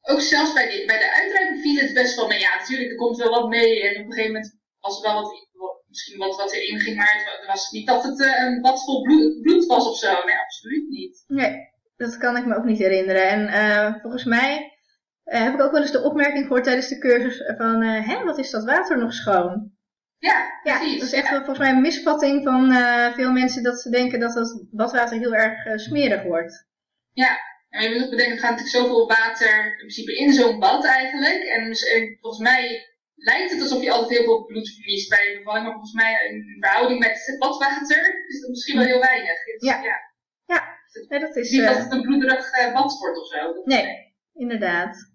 ook 0.00 0.20
zelfs 0.20 0.52
bij 0.52 0.66
de, 0.70 0.86
bij 0.86 0.98
de 0.98 1.14
uitreiking 1.14 1.62
viel 1.62 1.80
het 1.80 1.94
best 1.94 2.16
wel 2.16 2.26
mee. 2.26 2.40
Ja, 2.40 2.56
natuurlijk, 2.58 2.90
er 2.90 2.96
komt 2.96 3.16
wel 3.16 3.30
wat 3.30 3.48
mee. 3.48 3.82
En 3.82 4.00
op 4.00 4.06
een 4.06 4.12
gegeven 4.12 4.32
moment 4.32 4.58
was 4.80 4.96
er 4.96 5.12
wel 5.12 5.22
wat, 5.22 5.48
misschien 5.94 6.18
wat, 6.18 6.36
wat 6.36 6.52
erin 6.52 6.80
ging. 6.80 6.96
Maar 6.96 7.36
het 7.38 7.46
was 7.46 7.70
niet 7.70 7.86
dat 7.86 8.04
het 8.04 8.20
uh, 8.20 8.40
een 8.40 8.60
bad 8.60 8.84
vol 8.84 9.02
bloed, 9.02 9.42
bloed, 9.42 9.66
was 9.66 9.88
of 9.88 9.98
zo. 9.98 10.24
Nee, 10.24 10.38
absoluut 10.38 10.88
niet. 10.88 11.24
Nee, 11.26 11.68
dat 11.96 12.16
kan 12.16 12.36
ik 12.36 12.46
me 12.46 12.56
ook 12.56 12.64
niet 12.64 12.78
herinneren. 12.78 13.28
En 13.28 13.40
uh, 13.48 14.00
volgens 14.02 14.24
mij 14.24 14.78
uh, 15.24 15.42
heb 15.42 15.54
ik 15.54 15.60
ook 15.60 15.72
wel 15.72 15.80
eens 15.80 15.92
de 15.92 16.02
opmerking 16.02 16.46
gehoord 16.46 16.64
tijdens 16.64 16.88
de 16.88 16.98
cursus 16.98 17.42
van... 17.56 17.82
hè, 17.82 18.24
wat 18.24 18.38
is 18.38 18.50
dat 18.50 18.64
water 18.64 18.98
nog 18.98 19.14
schoon? 19.14 19.72
Ja, 20.18 20.60
precies. 20.62 20.92
Ja, 20.92 20.98
dat 20.98 21.06
is 21.06 21.12
echt 21.12 21.28
ja. 21.28 21.36
volgens 21.36 21.58
mij 21.58 21.70
een 21.70 21.80
misvatting 21.80 22.42
van 22.42 22.72
veel 23.14 23.30
mensen 23.30 23.62
dat 23.62 23.80
ze 23.80 23.90
denken 23.90 24.20
dat 24.20 24.34
het 24.34 24.66
badwater 24.70 25.18
heel 25.18 25.34
erg 25.34 25.80
smerig 25.80 26.22
wordt. 26.22 26.66
Ja, 27.12 27.38
en 27.74 27.82
je 27.82 27.94
moet 27.94 28.04
ook 28.04 28.10
bedenken, 28.10 28.34
er 28.34 28.40
gaat 28.40 28.50
natuurlijk 28.50 28.76
zoveel 28.76 29.06
water 29.06 29.66
in 29.66 29.76
principe 29.76 30.16
in 30.16 30.32
zo'n 30.32 30.58
bad 30.58 30.84
eigenlijk. 30.84 31.42
En, 31.44 31.62
en, 31.94 32.18
volgens 32.20 32.42
mij 32.42 32.93
lijkt 33.14 33.50
het 33.52 33.60
alsof 33.60 33.82
je 33.82 33.90
altijd 33.90 34.18
heel 34.18 34.24
veel 34.24 34.44
bloed 34.44 34.74
verliest 34.74 35.08
bij 35.08 35.30
een 35.30 35.38
bevalling, 35.38 35.64
maar 35.64 35.72
volgens 35.72 35.94
mij 35.94 36.26
in 36.28 36.56
verhouding 36.60 37.00
met 37.00 37.22
het 37.26 37.38
badwater 37.38 38.26
is 38.28 38.40
dat 38.40 38.50
misschien 38.50 38.76
wel 38.76 38.86
heel 38.86 39.00
weinig. 39.00 39.44
Dus, 39.44 39.68
ja. 39.68 39.82
ja. 39.82 39.98
ja. 40.46 40.72
Nee, 41.08 41.20
dat 41.20 41.36
is, 41.36 41.50
niet 41.50 41.60
uh, 41.60 41.66
dat 41.66 41.76
het 41.76 41.92
een 41.92 42.02
bloederig 42.02 42.72
bad 42.72 42.98
wordt 42.98 43.18
of 43.18 43.26
zo. 43.26 43.62
nee, 43.64 43.82
nee, 43.82 44.14
inderdaad. 44.34 45.12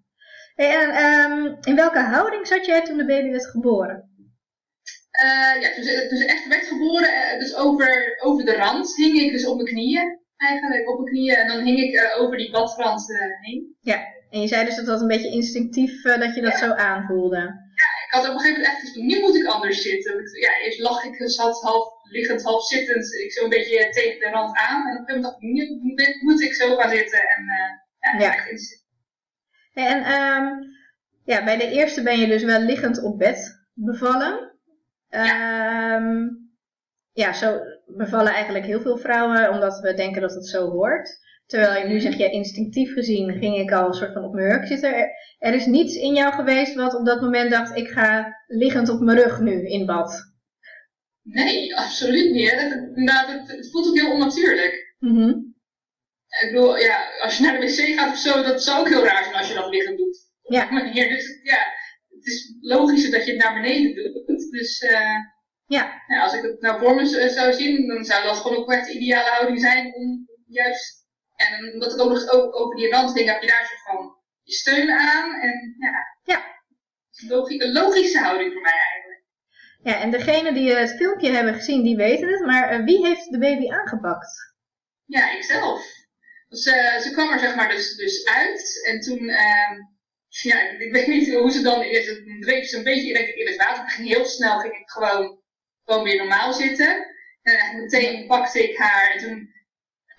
Hey, 0.55 0.75
en 0.75 1.05
um, 1.05 1.57
in 1.61 1.75
welke 1.75 1.99
houding 1.99 2.47
zat 2.47 2.65
jij 2.65 2.81
toen 2.81 2.97
de 2.97 3.05
baby 3.05 3.29
werd 3.29 3.45
geboren? 3.45 4.09
Uh, 5.23 5.61
ja, 5.61 5.75
dus, 5.75 6.09
dus 6.09 6.25
echt 6.25 6.47
werd 6.47 6.65
geboren, 6.65 7.09
uh, 7.09 7.39
dus 7.39 7.55
over, 7.55 8.17
over 8.23 8.45
de 8.45 8.55
rand 8.55 8.95
hing 8.95 9.19
ik 9.19 9.31
dus 9.31 9.47
op 9.47 9.55
mijn 9.55 9.67
knieën, 9.67 10.19
eigenlijk 10.37 10.89
op 10.89 10.99
mijn 10.99 11.13
knieën. 11.13 11.35
En 11.35 11.47
dan 11.47 11.63
hing 11.63 11.79
ik 11.79 11.93
uh, 11.93 12.21
over 12.21 12.37
die 12.37 12.51
badrand 12.51 13.05
heen. 13.41 13.75
Ja, 13.81 13.99
en 14.29 14.41
je 14.41 14.47
zei 14.47 14.65
dus 14.65 14.75
dat 14.75 14.85
dat 14.85 15.01
een 15.01 15.07
beetje 15.07 15.31
instinctief, 15.31 16.01
dat 16.01 16.35
je 16.35 16.41
dat 16.41 16.57
zo 16.57 16.71
aanvoelde. 16.71 17.68
Ja, 18.09 18.17
ik 18.17 18.25
had 18.25 18.27
op 18.27 18.33
een 18.33 18.39
gegeven 18.39 18.61
moment 18.61 18.83
echt 18.83 18.95
nu 18.95 19.19
moet 19.19 19.35
ik 19.35 19.45
anders 19.45 19.81
zitten. 19.81 20.39
Ja, 20.39 20.59
eerst 20.63 20.79
lag 20.79 21.03
ik, 21.03 21.29
zat 21.29 21.61
half 21.61 21.87
liggend, 22.03 22.43
half 22.43 22.65
zittend, 22.65 23.13
ik 23.13 23.31
zo 23.31 23.43
een 23.43 23.49
beetje 23.49 23.89
tegen 23.89 24.19
de 24.19 24.29
rand 24.29 24.57
aan. 24.57 24.87
En 24.87 24.97
op 24.97 24.99
een 24.99 25.05
gegeven 25.05 25.21
moment 25.21 25.23
dacht 25.23 25.35
ik, 25.41 26.21
nu 26.21 26.31
moet 26.31 26.41
ik 26.41 26.53
zo 26.53 26.75
gaan 26.75 26.89
zitten. 26.89 27.19
En 27.19 27.45
ja, 27.99 28.19
ja. 28.19 28.45
instinct. 28.45 28.87
En 29.73 30.11
um, 30.11 30.77
ja, 31.23 31.43
bij 31.43 31.57
de 31.57 31.69
eerste 31.69 32.03
ben 32.03 32.19
je 32.19 32.27
dus 32.27 32.43
wel 32.43 32.59
liggend 32.59 33.03
op 33.03 33.17
bed 33.17 33.67
bevallen. 33.73 34.51
Ja. 35.09 35.95
Um, 35.95 36.51
ja, 37.13 37.33
zo 37.33 37.59
bevallen 37.85 38.33
eigenlijk 38.33 38.65
heel 38.65 38.81
veel 38.81 38.97
vrouwen, 38.97 39.49
omdat 39.49 39.79
we 39.79 39.93
denken 39.93 40.21
dat 40.21 40.33
het 40.33 40.47
zo 40.47 40.69
hoort. 40.69 41.19
Terwijl 41.49 41.81
je 41.81 41.93
nu 41.93 41.99
zeg 41.99 42.17
je 42.17 42.29
instinctief 42.29 42.93
gezien 42.93 43.37
ging 43.39 43.57
ik 43.57 43.71
al 43.71 43.87
een 43.87 43.93
soort 43.93 44.13
van 44.13 44.23
op 44.23 44.33
mijn 44.33 44.49
hurk 44.49 44.67
zitten. 44.67 44.95
Er, 44.95 45.09
er 45.37 45.53
is 45.53 45.65
niets 45.65 45.95
in 45.95 46.13
jou 46.13 46.33
geweest 46.33 46.75
wat 46.75 46.95
op 46.95 47.05
dat 47.05 47.21
moment 47.21 47.51
dacht 47.51 47.77
ik 47.77 47.87
ga 47.87 48.37
liggend 48.47 48.89
op 48.89 48.99
mijn 48.99 49.17
rug 49.17 49.39
nu 49.39 49.67
in 49.67 49.85
bad. 49.85 50.33
Nee, 51.21 51.75
absoluut 51.75 52.31
niet. 52.31 52.51
Het, 52.51 52.95
nou, 52.95 53.31
het, 53.31 53.51
het 53.51 53.71
voelt 53.71 53.87
ook 53.87 53.97
heel 53.97 54.11
onnatuurlijk. 54.11 54.95
Mm 54.99 55.55
Ik 56.41 56.51
bedoel, 56.51 56.77
ja, 56.77 56.97
als 57.21 57.37
je 57.37 57.43
naar 57.43 57.59
de 57.59 57.65
wc 57.65 57.99
gaat 57.99 58.11
of 58.11 58.17
zo, 58.17 58.43
dat 58.43 58.63
zou 58.63 58.79
ook 58.79 58.89
heel 58.89 59.05
raar 59.05 59.23
zijn 59.23 59.35
als 59.35 59.47
je 59.47 59.53
dat 59.53 59.69
liggend 59.69 59.97
doet. 59.97 60.17
Ja. 60.41 60.71
Maar 60.71 60.91
hier, 60.91 61.09
dus, 61.09 61.39
ja, 61.43 61.59
het 62.09 62.25
is 62.25 62.57
logischer 62.61 63.11
dat 63.11 63.25
je 63.25 63.31
het 63.31 63.43
naar 63.43 63.61
beneden 63.61 63.95
doet. 63.95 64.51
Dus 64.51 64.81
uh, 64.81 65.17
ja. 65.65 66.03
ja. 66.07 66.23
als 66.23 66.33
ik 66.33 66.41
het 66.41 66.61
nou 66.61 66.79
voor 66.79 66.95
me 66.95 67.29
zou 67.29 67.53
zien, 67.53 67.87
dan 67.87 68.03
zou 68.03 68.23
dat 68.23 68.37
gewoon 68.37 68.57
ook 68.57 68.71
echt 68.71 68.87
de 68.87 68.93
ideale 68.93 69.29
houding 69.29 69.59
zijn 69.59 69.95
om 69.95 70.27
juist. 70.47 71.07
En 71.39 71.73
omdat 71.73 71.93
ik 71.93 71.99
ook 71.99 72.09
nog 72.09 72.29
ook 72.29 72.55
over 72.55 72.75
die 72.75 72.91
denk, 72.91 73.27
heb 73.27 73.41
je 73.41 73.47
daar 73.47 73.65
zo 73.65 73.91
van 73.91 74.15
je 74.43 74.53
steun 74.53 74.91
aan. 74.91 75.41
En 75.41 75.75
ja, 75.79 75.91
ja. 76.23 76.45
een 77.61 77.71
logische 77.71 78.19
houding 78.19 78.53
voor 78.53 78.61
mij 78.61 78.79
eigenlijk. 78.91 79.23
Ja, 79.83 80.01
en 80.01 80.11
degene 80.11 80.53
die 80.53 80.75
het 80.75 80.95
filmpje 80.95 81.31
hebben 81.31 81.53
gezien, 81.53 81.83
die 81.83 81.95
weten 81.95 82.27
het. 82.27 82.45
Maar 82.45 82.79
uh, 82.79 82.85
wie 82.85 83.07
heeft 83.07 83.31
de 83.31 83.39
baby 83.39 83.71
aangepakt? 83.71 84.53
Ja, 85.05 85.31
ikzelf. 85.31 85.85
Dus, 86.49 86.65
uh, 86.65 86.97
ze 86.97 87.11
kwam 87.11 87.31
er 87.31 87.39
zeg 87.39 87.55
maar 87.55 87.69
dus, 87.69 87.95
dus 87.95 88.25
uit. 88.25 88.85
En 88.85 88.99
toen... 88.99 89.23
Uh, 89.23 89.71
ja, 90.27 90.69
ik 90.69 90.91
weet 90.91 91.07
niet 91.07 91.33
hoe 91.33 91.51
ze 91.51 91.61
dan 91.61 91.83
is. 91.83 92.07
Het 92.07 92.41
dreef 92.41 92.67
ze 92.67 92.77
een 92.77 92.83
beetje 92.83 93.13
denk 93.13 93.27
ik, 93.27 93.35
in 93.35 93.47
het 93.47 93.55
water. 93.55 93.83
Het 93.83 93.93
ging 93.93 94.07
heel 94.07 94.25
snel, 94.25 94.59
ging 94.59 94.73
ik 94.73 94.89
gewoon, 94.89 95.41
gewoon 95.85 96.03
weer 96.03 96.17
normaal 96.17 96.53
zitten. 96.53 97.07
En 97.41 97.81
meteen 97.81 98.27
pakte 98.27 98.69
ik 98.69 98.77
haar 98.77 99.11
en 99.11 99.19
toen 99.19 99.53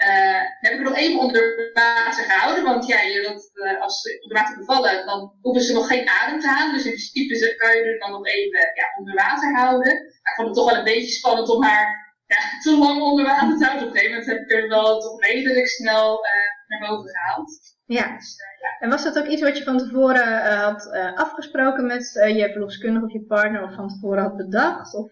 uh, 0.09 0.43
heb 0.61 0.73
ik 0.73 0.81
nog 0.81 0.97
even 0.97 1.21
onder 1.21 1.71
water 1.73 2.25
gehouden. 2.25 2.65
Want 2.65 2.87
ja, 2.87 3.01
je 3.01 3.21
wilt, 3.21 3.51
uh, 3.55 3.81
als 3.83 4.01
ze 4.01 4.19
onder 4.23 4.39
water 4.39 4.59
bevallen, 4.59 5.07
dan 5.07 5.33
hoeven 5.41 5.63
ze 5.63 5.73
nog 5.73 5.87
geen 5.87 6.09
adem 6.09 6.41
te 6.41 6.49
halen. 6.49 6.75
Dus 6.75 6.85
in 6.85 7.27
principe 7.27 7.57
kan 7.57 7.77
je 7.77 7.83
er 7.83 7.99
dan 7.99 8.11
nog 8.11 8.27
even 8.27 8.59
ja, 8.59 8.87
onder 8.99 9.15
water 9.15 9.55
houden. 9.55 9.95
Maar 9.95 10.33
ik 10.33 10.37
vond 10.37 10.49
het 10.49 10.57
toch 10.57 10.71
wel 10.71 10.79
een 10.79 10.93
beetje 10.93 11.19
spannend 11.19 11.49
om 11.49 11.63
haar 11.63 12.15
ja, 12.27 12.37
te 12.63 12.77
lang 12.79 13.03
onder 13.03 13.25
water 13.25 13.59
te 13.59 13.65
houden. 13.65 13.89
Op 13.89 13.95
een 13.95 14.01
gegeven 14.01 14.19
moment 14.19 14.31
heb 14.31 14.41
ik 14.41 14.53
er 14.53 14.69
wel 14.69 15.01
toch 15.01 15.21
redelijk 15.21 15.69
snel 15.69 16.27
uh, 16.27 16.31
naar 16.67 16.89
boven 16.89 17.11
gehaald. 17.11 17.61
Ja. 17.85 18.17
Dus, 18.17 18.37
ja. 18.61 18.77
En 18.79 18.91
was 18.91 19.05
dat 19.05 19.19
ook 19.19 19.27
iets 19.27 19.43
wat 19.43 19.59
je 19.59 19.65
van 19.65 19.79
tevoren 19.79 20.57
had 20.57 20.91
afgesproken 21.15 21.87
met 21.87 22.11
je 22.13 22.49
verloskundige 22.53 23.05
of 23.05 23.13
je 23.13 23.25
partner 23.25 23.63
of 23.63 23.75
van 23.75 23.89
tevoren 23.89 24.23
had 24.23 24.37
bedacht? 24.37 24.95
Of? 24.95 25.11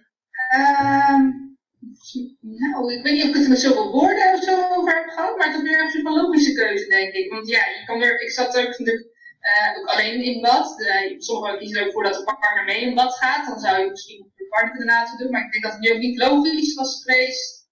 Ehm, 1.81 2.29
nou, 2.41 2.95
ik 2.95 3.03
weet 3.03 3.12
niet 3.12 3.23
of 3.23 3.29
ik 3.29 3.35
het 3.35 3.45
er 3.45 3.51
met 3.51 3.61
zoveel 3.61 3.91
woorden 3.91 4.35
of 4.35 4.43
zo 4.43 4.69
over 4.77 4.97
heb 4.97 5.09
gehad, 5.09 5.37
maar 5.37 5.47
het 5.47 5.57
is 5.57 5.62
meer 5.62 6.05
een 6.07 6.14
logische 6.14 6.55
keuze, 6.55 6.87
denk 6.87 7.12
ik. 7.12 7.31
Want 7.31 7.49
ja, 7.49 7.64
je 7.67 7.83
kan 7.87 8.03
er, 8.03 8.21
ik 8.21 8.31
zat 8.31 8.57
er 8.57 8.64
natuurlijk 8.64 9.07
ook 9.79 9.87
alleen 9.87 10.23
in 10.23 10.41
bad. 10.41 10.77
sommigen 11.19 11.59
kiezen 11.59 11.81
er 11.81 11.87
ook 11.87 11.93
voor 11.93 12.03
dat 12.03 12.14
de 12.14 12.25
partner 12.25 12.64
mee 12.64 12.81
in 12.81 12.95
bad 12.95 13.14
gaat. 13.14 13.47
Dan 13.47 13.59
zou 13.59 13.81
je 13.81 13.91
misschien 13.91 14.33
de 14.37 14.47
partner 14.49 14.87
laten 14.87 15.19
doen. 15.19 15.31
Maar 15.31 15.45
ik 15.45 15.53
denk 15.53 15.64
dat 15.64 15.73
het 15.73 15.81
nu 15.83 15.93
ook 15.93 15.99
niet 15.99 16.19
logisch 16.19 16.75
was 16.75 17.03
geweest 17.03 17.69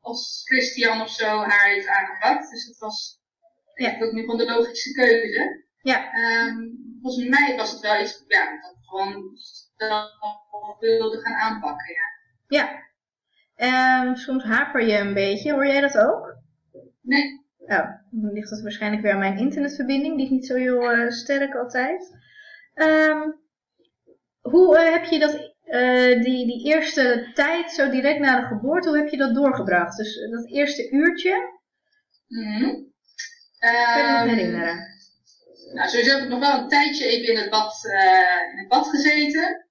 als 0.00 0.40
Christian 0.44 1.00
of 1.00 1.10
zo 1.10 1.26
haar 1.26 1.68
heeft 1.68 1.86
aangepakt. 1.86 2.50
Dus 2.50 2.64
het 2.64 2.78
was 2.78 3.20
ja. 3.74 3.98
dat 3.98 4.08
is 4.08 4.14
nu 4.14 4.20
gewoon 4.20 4.36
de 4.36 4.44
logische 4.44 4.92
keuze. 4.92 5.66
Ja. 5.82 6.14
Um, 6.46 6.98
volgens 7.02 7.28
mij 7.28 7.56
was 7.56 7.70
het 7.70 7.80
wel 7.80 8.00
iets, 8.00 8.24
ja, 8.26 8.60
dat 8.60 8.70
ik 8.70 8.88
gewoon 8.88 9.38
wilde 10.78 11.20
gaan 11.20 11.34
aanpakken, 11.34 11.94
ja. 11.94 12.06
Ja. 12.58 12.86
Um, 13.62 14.16
soms 14.16 14.44
haper 14.44 14.86
je 14.86 14.96
een 14.98 15.14
beetje, 15.14 15.52
hoor 15.52 15.66
jij 15.66 15.80
dat 15.80 15.98
ook? 15.98 16.36
Nee. 17.02 17.46
Oh, 17.58 17.88
dan 18.10 18.32
ligt 18.32 18.50
dat 18.50 18.60
waarschijnlijk 18.60 19.02
weer 19.02 19.12
aan 19.12 19.18
mijn 19.18 19.38
internetverbinding, 19.38 20.16
die 20.16 20.24
is 20.24 20.30
niet 20.30 20.46
zo 20.46 20.54
heel 20.54 20.94
uh, 20.94 21.10
sterk 21.10 21.54
altijd. 21.54 22.16
Um, 22.74 23.40
hoe 24.40 24.76
uh, 24.76 24.92
heb 24.92 25.04
je 25.04 25.18
dat 25.18 25.54
eh, 25.64 26.22
die, 26.22 26.46
die 26.46 26.64
eerste 26.66 27.30
tijd, 27.34 27.70
zo 27.70 27.90
direct 27.90 28.18
na 28.20 28.40
de 28.40 28.46
geboorte, 28.46 28.88
hoe 28.88 28.98
heb 28.98 29.08
je 29.08 29.16
dat 29.16 29.34
doorgebracht? 29.34 29.96
Dus 29.96 30.16
eh, 30.18 30.30
dat 30.30 30.50
eerste 30.50 30.90
uurtje, 30.90 31.56
Mhm. 32.28 32.60
kan 32.60 33.96
je 33.96 34.04
me 34.04 34.12
nog 34.12 34.20
Ehm, 34.20 34.28
herinneren? 34.28 34.76
Nou, 35.74 35.88
sowieso 35.88 36.14
heb 36.14 36.22
ik 36.24 36.28
nog 36.28 36.40
wel 36.40 36.58
een 36.62 36.68
tijdje 36.68 37.06
even 37.06 37.34
in 37.34 37.40
het 37.40 37.50
bad, 37.50 37.74
eh, 37.92 38.50
in 38.52 38.58
het 38.58 38.68
bad 38.68 38.88
gezeten. 38.88 39.67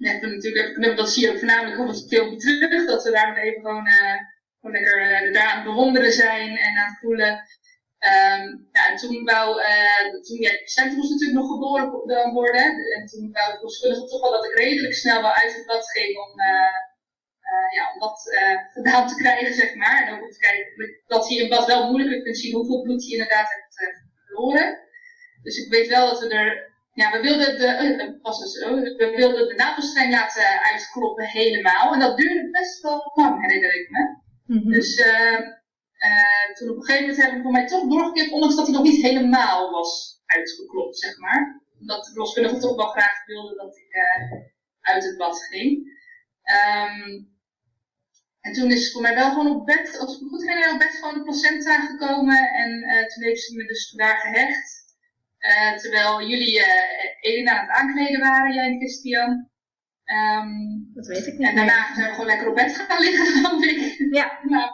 Ik 0.00 0.22
natuurlijk 0.22 0.96
dat 0.96 1.10
zie 1.10 1.22
je 1.24 1.30
ook 1.30 1.38
voornamelijk 1.38 1.80
op 1.80 1.88
het 1.88 2.06
filmpje 2.08 2.36
terug, 2.38 2.86
dat 2.86 3.02
we 3.04 3.10
daar 3.10 3.36
even 3.36 3.60
gewoon, 3.60 3.86
eh, 3.86 4.16
gewoon 4.60 4.74
lekker 4.76 4.98
eh, 5.02 5.32
daar 5.32 5.48
aan 5.48 5.56
het 5.56 5.64
bewonderen 5.64 6.12
zijn 6.12 6.48
en 6.58 6.76
aan 6.78 6.88
het 6.90 6.98
voelen. 7.00 7.32
Ehm, 7.98 8.44
ja, 8.72 8.82
en 8.90 8.96
toen 8.96 9.24
wou, 9.24 9.62
eh, 9.62 10.10
toen, 10.22 10.40
ja, 10.40 10.50
Center 10.64 10.96
moest 10.96 11.10
natuurlijk 11.10 11.38
nog 11.40 11.50
geboren 11.50 11.90
wo- 11.90 12.32
worden. 12.32 12.66
En 12.96 13.06
toen 13.06 13.32
wou 13.32 13.54
ik 13.54 13.62
onschuldig 13.62 14.08
toch 14.08 14.20
wel 14.20 14.30
dat 14.30 14.44
ik 14.44 14.54
redelijk 14.58 14.94
snel 14.94 15.20
wel 15.22 15.32
uit 15.32 15.54
het 15.54 15.66
bad 15.66 15.90
ging 15.90 16.16
om, 16.18 16.32
ja, 17.76 17.92
om 17.92 18.00
dat 18.00 18.20
gedaan 18.72 19.08
te 19.08 19.14
krijgen, 19.14 19.54
zeg 19.54 19.74
maar. 19.74 20.06
En 20.06 20.14
ook 20.14 20.22
om 20.22 20.30
te 20.30 20.38
kijken 20.38 21.00
dat 21.06 21.28
je 21.28 21.42
in 21.42 21.48
bad 21.48 21.66
wel 21.66 21.90
moeilijker 21.90 22.22
kunt 22.22 22.38
zien 22.38 22.54
hoeveel 22.54 22.82
bloed 22.82 23.04
je 23.06 23.12
inderdaad 23.12 23.50
eh, 23.50 23.86
verloren. 24.26 24.78
Dus 25.42 25.56
ik 25.56 25.70
weet 25.70 25.88
wel 25.88 26.06
dat 26.10 26.20
we 26.20 26.28
er, 26.28 26.69
ja, 27.00 27.10
we 27.12 27.20
wilden 27.20 27.58
de, 27.58 27.66
eh, 27.66 28.00
eh, 28.00 28.12
was 28.22 28.38
het 28.38 28.50
zo, 28.50 28.74
we 28.74 29.12
wilden 29.16 29.48
de 29.48 29.54
navelstreng 29.54 30.12
laten 30.12 30.62
uitkloppen 30.62 31.26
helemaal. 31.26 31.92
En 31.92 32.00
dat 32.00 32.16
duurde 32.16 32.50
best 32.50 32.82
wel 32.82 33.10
lang, 33.14 33.40
herinner 33.40 33.74
ik 33.80 33.90
me. 33.90 34.02
Mhm. 34.56 34.70
Dus 34.70 34.96
eh, 34.96 35.38
eh, 36.00 36.54
toen 36.54 36.70
op 36.70 36.76
een 36.76 36.84
gegeven 36.84 37.06
moment 37.06 37.22
hebben 37.22 37.36
we 37.36 37.42
voor 37.42 37.52
mij 37.52 37.66
toch 37.66 37.88
doorgeknipt, 37.88 38.32
ondanks 38.32 38.56
dat 38.56 38.66
hij 38.66 38.74
nog 38.74 38.84
niet 38.84 39.02
helemaal 39.02 39.70
was 39.70 40.22
uitgeklopt, 40.26 40.98
zeg 40.98 41.18
maar. 41.18 41.62
Omdat 41.80 42.04
de 42.04 42.10
verloskundige 42.10 42.58
toch 42.58 42.76
wel 42.76 42.86
graag 42.86 43.26
wilde 43.26 43.54
dat 43.54 43.76
ik 43.76 43.92
eh, 43.92 44.38
uit 44.80 45.04
het 45.04 45.16
bad 45.16 45.42
ging. 45.42 45.98
Ehm, 46.42 47.22
en 48.40 48.52
toen 48.52 48.70
is 48.70 48.92
voor 48.92 49.02
mij 49.02 49.14
wel 49.14 49.30
gewoon 49.30 49.56
op 49.56 49.66
bed, 49.66 49.98
als 49.98 50.14
ik 50.14 50.20
me 50.20 50.28
goed 50.28 50.46
herinner, 50.46 50.72
op 50.72 50.78
bed 50.78 50.94
gewoon 50.94 51.14
de 51.14 51.22
placenta 51.22 51.86
gekomen. 51.86 52.52
En 52.52 52.82
eh, 52.82 53.06
toen 53.06 53.22
heeft 53.22 53.42
ze 53.42 53.56
me 53.56 53.66
dus 53.66 53.90
daar 53.90 54.16
gehecht. 54.16 54.79
Eh, 55.40 55.76
terwijl 55.76 56.20
jullie 56.28 56.62
Elina 57.20 57.52
aan 57.60 57.66
het 57.66 57.76
aankleden 57.76 58.20
waren, 58.20 58.54
jij 58.54 58.66
en 58.66 58.76
Christian. 58.78 59.50
Ehm, 60.04 60.48
dat 60.94 61.06
weet 61.06 61.26
ik 61.26 61.38
niet 61.38 61.48
en 61.48 61.54
meer. 61.54 61.66
daarna 61.66 61.94
zijn 61.94 62.06
we 62.06 62.12
gewoon 62.12 62.26
lekker 62.26 62.48
op 62.48 62.54
bed 62.54 62.76
gaan 62.76 63.00
liggen, 63.02 63.26
geloof 63.34 63.62
ik. 63.64 64.06
Ja. 64.14 64.38
Nou, 64.42 64.70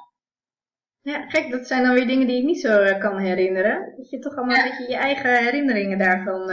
Ja, 1.01 1.25
gek, 1.29 1.51
dat 1.51 1.67
zijn 1.67 1.83
dan 1.83 1.95
weer 1.95 2.07
dingen 2.07 2.27
die 2.27 2.39
ik 2.39 2.45
niet 2.45 2.61
zo 2.61 2.81
eh, 2.83 3.01
kan 3.01 3.19
herinneren. 3.19 3.95
Dat 3.97 4.11
je 4.11 4.19
toch 4.19 4.37
allemaal 4.37 4.57
Ja. 4.57 4.63
een 4.65 4.69
beetje 4.71 4.89
je 4.93 4.97
eigen 4.99 5.43
herinneringen 5.45 5.99
daarvan 5.99 6.51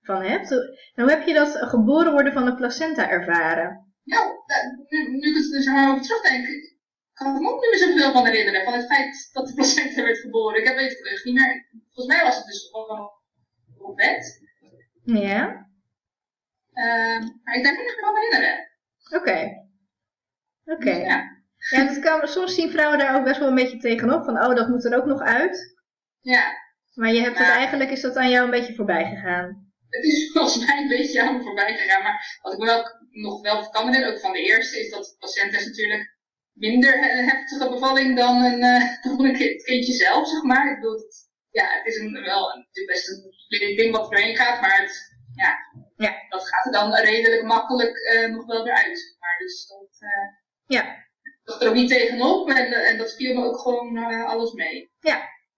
van 0.00 0.22
hebt. 0.22 0.48
Hoe, 0.48 0.78
nou, 0.94 1.10
heb 1.10 1.26
je 1.26 1.34
dat 1.34 1.56
geboren 1.56 2.12
worden 2.12 2.32
van 2.32 2.44
de 2.44 2.54
placenta 2.54 3.08
ervaren? 3.10 3.92
Nou, 4.04 4.24
nu, 4.88 5.10
nu 5.10 5.28
ik 5.28 5.34
het 5.36 5.54
er 5.54 5.62
zo 5.62 5.88
over 5.90 6.02
terugdenk, 6.02 6.46
kan 7.12 7.34
ik 7.34 7.40
me 7.40 7.48
ook 7.50 7.60
niet 7.60 7.70
meer 7.70 7.88
zoveel 7.88 8.12
van 8.12 8.26
herinneren. 8.26 8.64
Van 8.64 8.72
het 8.72 8.86
feit 8.86 9.28
dat 9.32 9.46
de 9.46 9.54
placenta 9.58 10.02
werd 10.02 10.18
geboren. 10.18 10.60
Ik 10.60 10.66
heb 10.66 10.76
weet 10.76 10.90
het 10.90 11.06
echt 11.12 11.24
niet 11.24 11.34
meer. 11.34 11.68
Volgens 11.92 12.16
mij 12.16 12.24
was 12.26 12.36
het 12.36 12.46
dus 12.46 12.68
gewoon 12.70 13.10
op 13.82 13.96
bed. 13.96 14.40
Ja, 15.04 15.68
Ehm, 16.72 17.20
maar 17.44 17.54
ik 17.56 17.62
denk 17.64 17.76
niet 17.76 17.86
meer 17.86 17.98
van 18.00 18.14
herinneren. 18.16 18.68
oké. 19.10 19.68
Oké. 20.64 20.90
Ja. 20.90 21.38
Ja, 21.70 21.84
dat 21.84 21.98
kan, 21.98 22.28
soms 22.28 22.54
zien 22.54 22.70
vrouwen 22.70 22.98
daar 22.98 23.16
ook 23.16 23.24
best 23.24 23.38
wel 23.38 23.48
een 23.48 23.54
beetje 23.54 23.78
tegenop. 23.78 24.24
Van, 24.24 24.36
oh, 24.44 24.54
dat 24.54 24.68
moet 24.68 24.84
er 24.84 24.96
ook 24.96 25.04
nog 25.06 25.20
uit. 25.20 25.76
ja, 26.20 26.52
Maar 26.94 27.12
je 27.12 27.20
hebt 27.20 27.38
het 27.38 27.46
Ja. 27.46 27.54
eigenlijk, 27.56 27.90
is 27.90 28.00
dat 28.00 28.16
aan 28.16 28.30
jou 28.30 28.44
een 28.44 28.50
beetje 28.50 28.74
voorbij 28.74 29.04
gegaan. 29.04 29.72
het 29.88 30.04
is 30.04 30.30
volgens 30.32 30.66
mij 30.66 30.82
een 30.82 30.88
beetje 30.88 31.22
aan 31.22 31.36
me 31.36 31.42
voorbij 31.42 31.76
gegaan. 31.76 32.02
Maar 32.02 32.38
wat 32.42 32.52
ik 32.52 32.58
me 32.58 32.64
wel, 32.64 32.84
nog 33.10 33.40
wel 33.40 33.68
kan 33.70 33.84
herinneren, 33.86 34.14
ook 34.14 34.20
van 34.20 34.32
de 34.32 34.42
eerste, 34.42 34.80
is 34.80 34.90
dat 34.90 35.04
de 35.04 35.14
placenta 35.18 35.58
is 35.58 35.66
natuurlijk 35.66 36.16
minder 36.52 36.92
he- 36.98 37.22
heftige 37.22 37.68
bevalling 37.70 38.16
dan 38.16 38.44
een, 38.44 38.62
eh, 38.62 38.82
dan 39.04 39.24
een 39.24 39.36
kindje 39.64 39.92
zelf, 39.92 40.28
zeg 40.28 40.42
maar. 40.42 40.70
Ik 40.70 40.74
bedoel, 40.80 40.96
het, 40.96 41.28
ja, 41.50 41.64
het 41.76 41.86
is 41.86 41.96
een, 41.98 42.22
wel 42.22 42.66
best 42.86 43.08
een 43.08 43.76
ding 43.76 43.96
wat 43.96 44.12
erheen 44.12 44.36
gaat, 44.36 44.60
maar 44.60 44.80
het, 44.80 45.16
ja, 45.34 45.56
Ja. 45.96 46.14
dat 46.28 46.48
gaat 46.48 46.64
er 46.66 46.72
dan 46.72 46.94
redelijk 46.94 47.42
makkelijk 47.42 47.96
eh, 47.96 48.28
nog 48.30 48.46
wel 48.46 48.64
weer 48.64 48.74
uit. 48.74 49.16
Maar 49.18 49.38
dus 49.38 49.66
dat, 49.66 49.96
eh 50.00 50.28
Ja, 50.66 50.96
dat 51.44 51.62
er 51.62 51.68
ook 51.68 51.74
niet 51.74 51.90
tegenop 51.90 52.48
en, 52.48 52.72
en 52.72 52.98
dat 52.98 53.14
viel 53.14 53.34
me 53.34 53.44
ook 53.44 53.58
gewoon 53.60 53.96
eh, 53.96 54.24
alles 54.24 54.52
mee. 54.52 54.90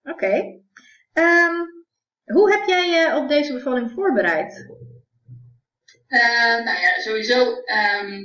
oké. 0.02 0.60
Ehm, 1.12 1.54
hoe 2.24 2.50
heb 2.50 2.64
jij 2.66 2.88
je 2.88 3.16
op 3.16 3.28
deze 3.28 3.52
bevalling 3.52 3.90
voorbereid? 3.90 4.66
Nou 6.64 6.80
ja, 6.80 7.00
sowieso 7.00 7.54
ehm, 7.62 8.22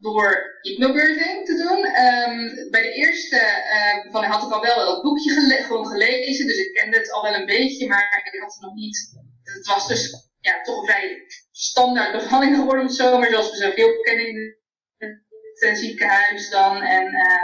door 0.00 0.58
hypnobirthing 0.60 1.46
te 1.46 1.56
doen. 1.56 1.84
Ehm, 1.84 2.70
bij 2.70 2.82
de 2.82 2.92
eerste 2.92 3.36
eh 3.36 4.02
bevalling 4.04 4.32
had 4.32 4.46
ik 4.46 4.52
al 4.52 4.60
wel 4.60 4.94
het 4.94 5.02
boekje 5.02 5.62
gewoon 5.62 5.86
gelezen, 5.86 6.46
dus 6.46 6.58
ik 6.58 6.74
kende 6.74 6.96
het 6.96 7.12
al 7.12 7.22
wel 7.22 7.34
een 7.34 7.46
beetje, 7.46 7.86
maar 7.86 8.22
ik 8.24 8.40
had 8.40 8.52
het 8.52 8.62
nog 8.62 8.74
niet. 8.74 9.14
Het 9.42 9.66
was 9.66 9.88
dus 9.88 10.26
ja, 10.40 10.60
toch 10.62 10.78
een 10.78 10.86
vrij 10.86 11.24
standaard 11.50 12.12
bevalling 12.12 12.56
geworden, 12.56 12.90
zo 12.90 13.18
maar 13.18 13.30
zoals 13.30 13.50
we 13.50 13.56
zoveel 13.56 14.00
kennen 14.00 14.28
in 14.28 14.56
het, 14.98 15.62
eh, 15.62 15.74
ziekenhuis 15.74 16.50
dan. 16.50 16.82
En 16.82 17.06
eh, 17.06 17.42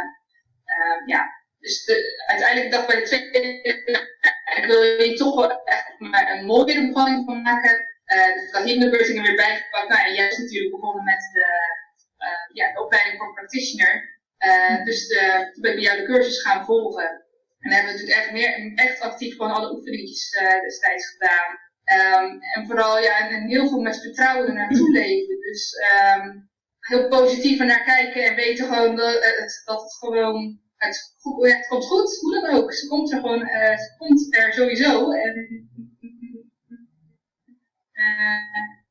eh, 0.64 1.06
ja, 1.06 1.30
dus 1.58 1.84
de, 1.84 2.24
uiteindelijk 2.26 2.72
dacht 2.72 2.86
bij 2.86 2.96
de 2.96 3.02
tweede, 3.02 3.38
ik 4.56 4.64
wil 4.66 4.82
je 4.82 5.14
toch 5.14 5.34
wel 5.34 5.64
echt 5.64 5.94
een, 5.98 6.44
mooie 6.44 6.86
bevalling 6.86 7.24
van 7.24 7.42
maken. 7.42 7.86
Eh 8.04 8.34
dus 8.34 8.48
ik 8.48 8.54
had 8.54 8.64
hypnobirthing 8.64 9.18
er 9.18 9.24
weer 9.24 9.36
bijgepakt. 9.36 9.88
Nou, 9.88 10.06
en 10.06 10.14
jij 10.14 10.28
is 10.28 10.38
natuurlijk 10.38 10.74
begonnen 10.74 11.04
met 11.04 11.30
de, 11.32 11.46
ja, 12.52 12.72
de 12.72 12.85
opleiding 12.85 13.18
voor 13.18 13.35
practitioner. 13.35 14.20
Eh, 14.37 14.85
dus 14.85 15.08
de, 15.08 15.50
toen 15.52 15.62
ben 15.62 15.70
ik 15.70 15.76
bij 15.76 15.85
jou 15.85 15.98
de 15.98 16.06
cursus 16.06 16.42
gaan 16.42 16.64
volgen. 16.64 17.11
En 17.58 17.70
dan 17.70 17.72
hebben 17.72 17.92
we 17.92 17.98
natuurlijk 17.98 18.24
echt, 18.24 18.32
meer, 18.32 18.72
echt 18.74 19.00
actief 19.00 19.37
gewoon 19.37 19.52
alle 19.52 19.72
oefeningetjes 19.74 20.30
eh, 20.30 20.61
destijds 20.61 21.06
gedaan. 21.06 21.58
Ehm, 21.85 22.40
en 22.54 22.66
vooral 22.66 22.98
ja, 22.98 23.28
en, 23.28 23.46
heel 23.46 23.68
veel 23.68 23.80
met 23.80 24.00
vertrouwen 24.00 24.48
er 24.48 24.54
naartoe 24.54 24.90
leven. 24.90 25.40
Dus 25.40 25.72
ehm, 25.72 26.38
heel 26.80 27.08
positief 27.08 27.61
er 27.61 27.66
naar 27.66 27.85
kijken 27.85 28.24
en 28.24 28.35
weten 28.35 28.66
gewoon 28.66 28.96
dat 28.96 29.12
het, 29.12 29.62
dat 29.64 29.82
het 29.82 29.94
gewoon 29.94 30.61
het, 30.76 31.14
goed, 31.18 31.48
ja, 31.48 31.56
het 31.56 31.66
komt 31.66 31.85
goed, 31.85 32.18
hoe 32.20 32.40
dan 32.40 32.54
ook. 32.54 32.72
Ze 32.72 32.88
komt 32.88 33.12
er 33.12 33.20
gewoon, 33.20 33.46
eh, 33.46 33.78
ze 33.78 33.94
komt 33.98 34.37
er 34.37 34.52
sowieso. 34.52 35.11
En 35.11 35.68
eh, 37.92 38.82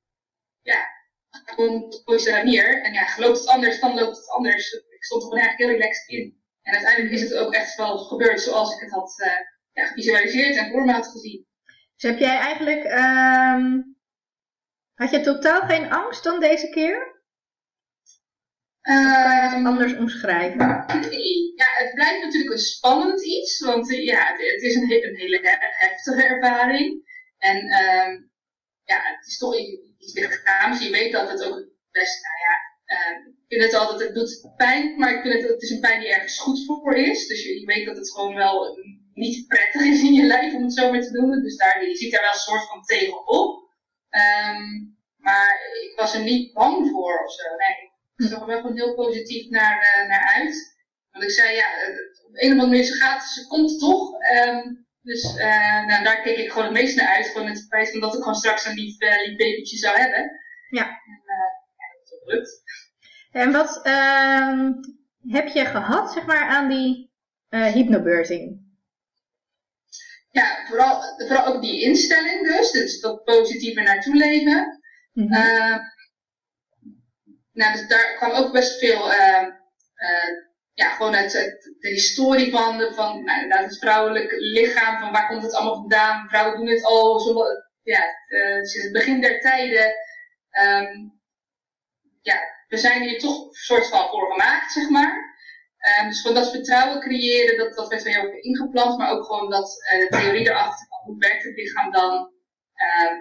op 1.57 2.01
deze 2.05 2.31
manier. 2.31 2.81
En 2.83 2.93
ja, 2.93 3.03
gelooft 3.05 3.39
het 3.39 3.49
anders, 3.49 3.79
dan 3.79 3.93
loopt 3.95 4.17
het 4.17 4.29
anders. 4.29 4.73
Ik 4.73 5.03
stond 5.03 5.21
er 5.21 5.27
gewoon 5.27 5.43
eigenlijk 5.43 5.71
heel 5.71 5.79
relaxed 5.79 6.07
in. 6.07 6.39
En 6.61 6.73
uiteindelijk 6.73 7.13
is 7.13 7.21
het 7.21 7.33
ook 7.33 7.53
echt 7.53 7.75
wel 7.75 7.97
gebeurd 7.97 8.41
zoals 8.41 8.73
ik 8.75 8.79
het 8.81 8.91
had 8.91 9.13
eh, 9.21 9.31
ja, 9.71 9.85
gevisualiseerd 9.87 10.55
en 10.57 10.69
voor 10.71 10.85
me 10.85 10.91
had 10.91 11.07
gezien. 11.07 11.45
Dus 11.95 12.11
heb 12.11 12.19
jij 12.19 12.37
eigenlijk, 12.37 12.83
ehm, 12.83 13.81
had 14.93 15.09
je 15.11 15.21
totaal 15.21 15.61
geen 15.61 15.91
angst 15.91 16.23
dan 16.23 16.39
deze 16.39 16.69
keer? 16.69 17.09
Je 18.81 18.91
Ehm, 19.53 19.65
anders 19.65 19.95
omschrijven? 19.95 20.85
Nee. 21.09 21.53
Ja, 21.55 21.65
het 21.83 21.93
blijft 21.93 22.23
natuurlijk 22.23 22.51
een 22.51 22.59
spannend 22.59 23.25
iets, 23.25 23.59
want 23.59 23.91
eh, 23.91 24.05
ja, 24.05 24.31
het, 24.31 24.51
het 24.51 24.61
is 24.61 24.75
een, 24.75 24.87
he- 24.89 25.03
een 25.07 25.15
hele 25.15 25.39
he- 25.41 25.87
heftige 25.87 26.23
ervaring. 26.23 27.09
En 27.37 27.57
ehm, 27.57 28.11
ja, 28.83 29.01
het 29.03 29.27
is 29.27 29.37
toch 29.37 29.57
iets 29.57 29.90
iets 30.01 30.13
lichaams. 30.13 30.83
Je 30.83 30.91
weet 30.91 31.11
dat 31.11 31.29
het 31.29 31.43
ook 31.43 31.65
best, 31.91 32.21
nou 32.23 32.37
ja, 32.47 32.55
ehm, 32.85 33.27
ik 33.27 33.47
vind 33.47 33.63
het 33.63 33.73
altijd, 33.73 33.99
het 33.99 34.13
doet 34.15 34.55
pijn, 34.57 34.97
maar 34.97 35.15
ik 35.15 35.21
vind 35.21 35.33
het, 35.33 35.51
het 35.51 35.61
is 35.61 35.69
een 35.69 35.79
pijn 35.79 35.99
die 35.99 36.13
ergens 36.13 36.39
goed 36.39 36.65
voor 36.65 36.95
is. 36.95 37.27
Dus 37.27 37.43
je, 37.43 37.65
weet 37.65 37.85
dat 37.85 37.97
het 37.97 38.11
gewoon 38.11 38.35
wel 38.35 38.77
niet 39.13 39.47
prettig 39.47 39.81
is 39.81 40.01
in 40.01 40.13
je 40.13 40.23
lijf 40.23 40.53
om 40.53 40.63
het 40.63 40.73
zo 40.73 40.91
maar 40.91 41.01
te 41.01 41.11
doen. 41.11 41.41
Dus 41.41 41.57
daar, 41.57 41.87
je 41.87 41.95
ziet 41.95 42.11
daar 42.11 42.21
wel 42.21 42.31
een 42.31 42.37
soort 42.37 42.67
van 42.67 42.83
tegenop. 42.83 43.69
Ehm, 44.09 44.63
maar 45.17 45.59
ik 45.81 45.93
was 45.95 46.13
er 46.13 46.23
niet 46.23 46.53
bang 46.53 46.89
voor 46.89 47.23
of 47.23 47.31
zo. 47.31 47.43
Nee, 47.57 47.91
ik 48.15 48.25
zag 48.25 48.41
er 48.41 48.47
wel 48.47 48.61
gewoon 48.61 48.75
heel 48.75 48.95
positief 48.95 49.49
naar, 49.49 49.79
eh, 49.79 50.09
naar 50.09 50.33
uit. 50.33 50.79
Want 51.11 51.23
ik 51.23 51.31
zei, 51.31 51.55
ja, 51.55 51.77
eh, 51.77 51.89
op 52.27 52.31
een 52.33 52.45
of 52.45 52.51
andere 52.51 52.67
manier, 52.67 52.83
ze 52.83 52.93
gaat, 52.93 53.23
ze 53.23 53.47
komt 53.47 53.79
toch. 53.79 54.19
Ehm, 54.19 54.67
dus 55.01 55.37
eh, 55.37 55.85
nou, 55.85 56.03
daar 56.03 56.21
keek 56.21 56.37
ik 56.37 56.51
gewoon 56.51 56.63
het 56.63 56.73
meest 56.73 56.95
naar 56.95 57.07
uit. 57.07 57.27
Gewoon 57.27 57.47
het 57.47 57.65
feit 57.69 57.91
van 57.91 57.99
dat 57.99 58.13
ik 58.13 58.19
gewoon 58.19 58.35
straks 58.35 58.65
een 58.65 58.73
lief, 58.73 58.99
eh, 58.99 59.27
lief 59.27 59.37
babytje 59.37 59.77
zou 59.77 59.97
hebben. 59.97 60.31
Ja. 60.69 60.83
En, 60.85 61.21
eh, 61.25 61.51
ja, 61.77 61.87
dat 61.97 62.03
is 62.03 62.13
ook 62.13 62.23
gelukt. 62.23 62.61
En 63.31 63.51
wat 63.51 63.79
ehm, 63.83 64.71
heb 65.27 65.47
je 65.47 65.65
gehad, 65.65 66.11
zeg 66.11 66.25
maar, 66.25 66.47
aan 66.47 66.69
die 66.69 67.11
hypnobirthing? 67.49 68.69
Ja, 70.31 70.65
vooral, 70.67 71.01
vooral 71.17 71.45
ook 71.45 71.61
die 71.61 71.81
instelling 71.81 72.47
dus. 72.47 72.71
Dus 72.71 72.99
dat 72.99 73.23
positieve 73.23 73.81
naartoe 73.81 74.15
leven. 74.15 74.81
Mhm. 75.13 75.79
Nou, 77.53 77.71
dus 77.73 77.87
daar 77.87 78.15
kwam 78.15 78.31
ook 78.31 78.51
best 78.51 78.79
veel, 78.79 79.11
ja, 80.73 80.89
gewoon 80.89 81.13
het, 81.13 81.33
het- 81.33 81.73
de 81.79 81.89
historie 81.89 82.51
van, 82.51 82.77
de, 82.77 82.93
van 82.93 83.23
nou, 83.23 83.63
het 83.63 83.77
vrouwelijk 83.77 84.31
lichaam, 84.37 84.99
van 84.99 85.11
waar 85.11 85.27
komt 85.27 85.43
het 85.43 85.53
allemaal 85.53 85.75
vandaan. 85.75 86.27
Vrouwen 86.29 86.57
doen 86.57 86.67
het 86.67 86.83
al, 86.83 87.19
zo, 87.19 87.43
ja, 87.83 88.03
eh, 88.27 88.55
sinds 88.63 88.83
het 88.83 88.91
begin 88.93 89.21
der 89.21 89.39
tijden. 89.39 89.93
Ehm, 90.49 91.07
ja, 92.21 92.39
we 92.67 92.77
zijn 92.77 93.01
hier 93.01 93.19
toch 93.19 93.45
een 93.45 93.53
soort 93.53 93.87
van 93.87 94.09
voor 94.09 94.31
gemaakt, 94.31 94.71
zeg 94.71 94.89
maar. 94.89 95.29
Um, 96.01 96.07
dus 96.07 96.21
gewoon 96.21 96.35
dat 96.35 96.51
vertrouwen 96.51 96.99
creëren, 97.01 97.57
dat, 97.57 97.75
dat 97.75 97.87
werd 97.87 98.03
weer 98.03 98.25
ook 98.27 98.33
ingeplant, 98.33 98.97
maar 98.97 99.11
ook 99.11 99.25
gewoon 99.25 99.49
dat 99.49 99.77
uh, 99.93 99.99
de 99.99 100.07
theorie 100.17 100.49
erachter 100.49 100.87
van 100.87 100.99
hoe 101.03 101.17
werkt 101.17 101.43
het 101.43 101.55
lichaam 101.55 101.91
dan. 101.91 102.31
Uh, 102.75 103.11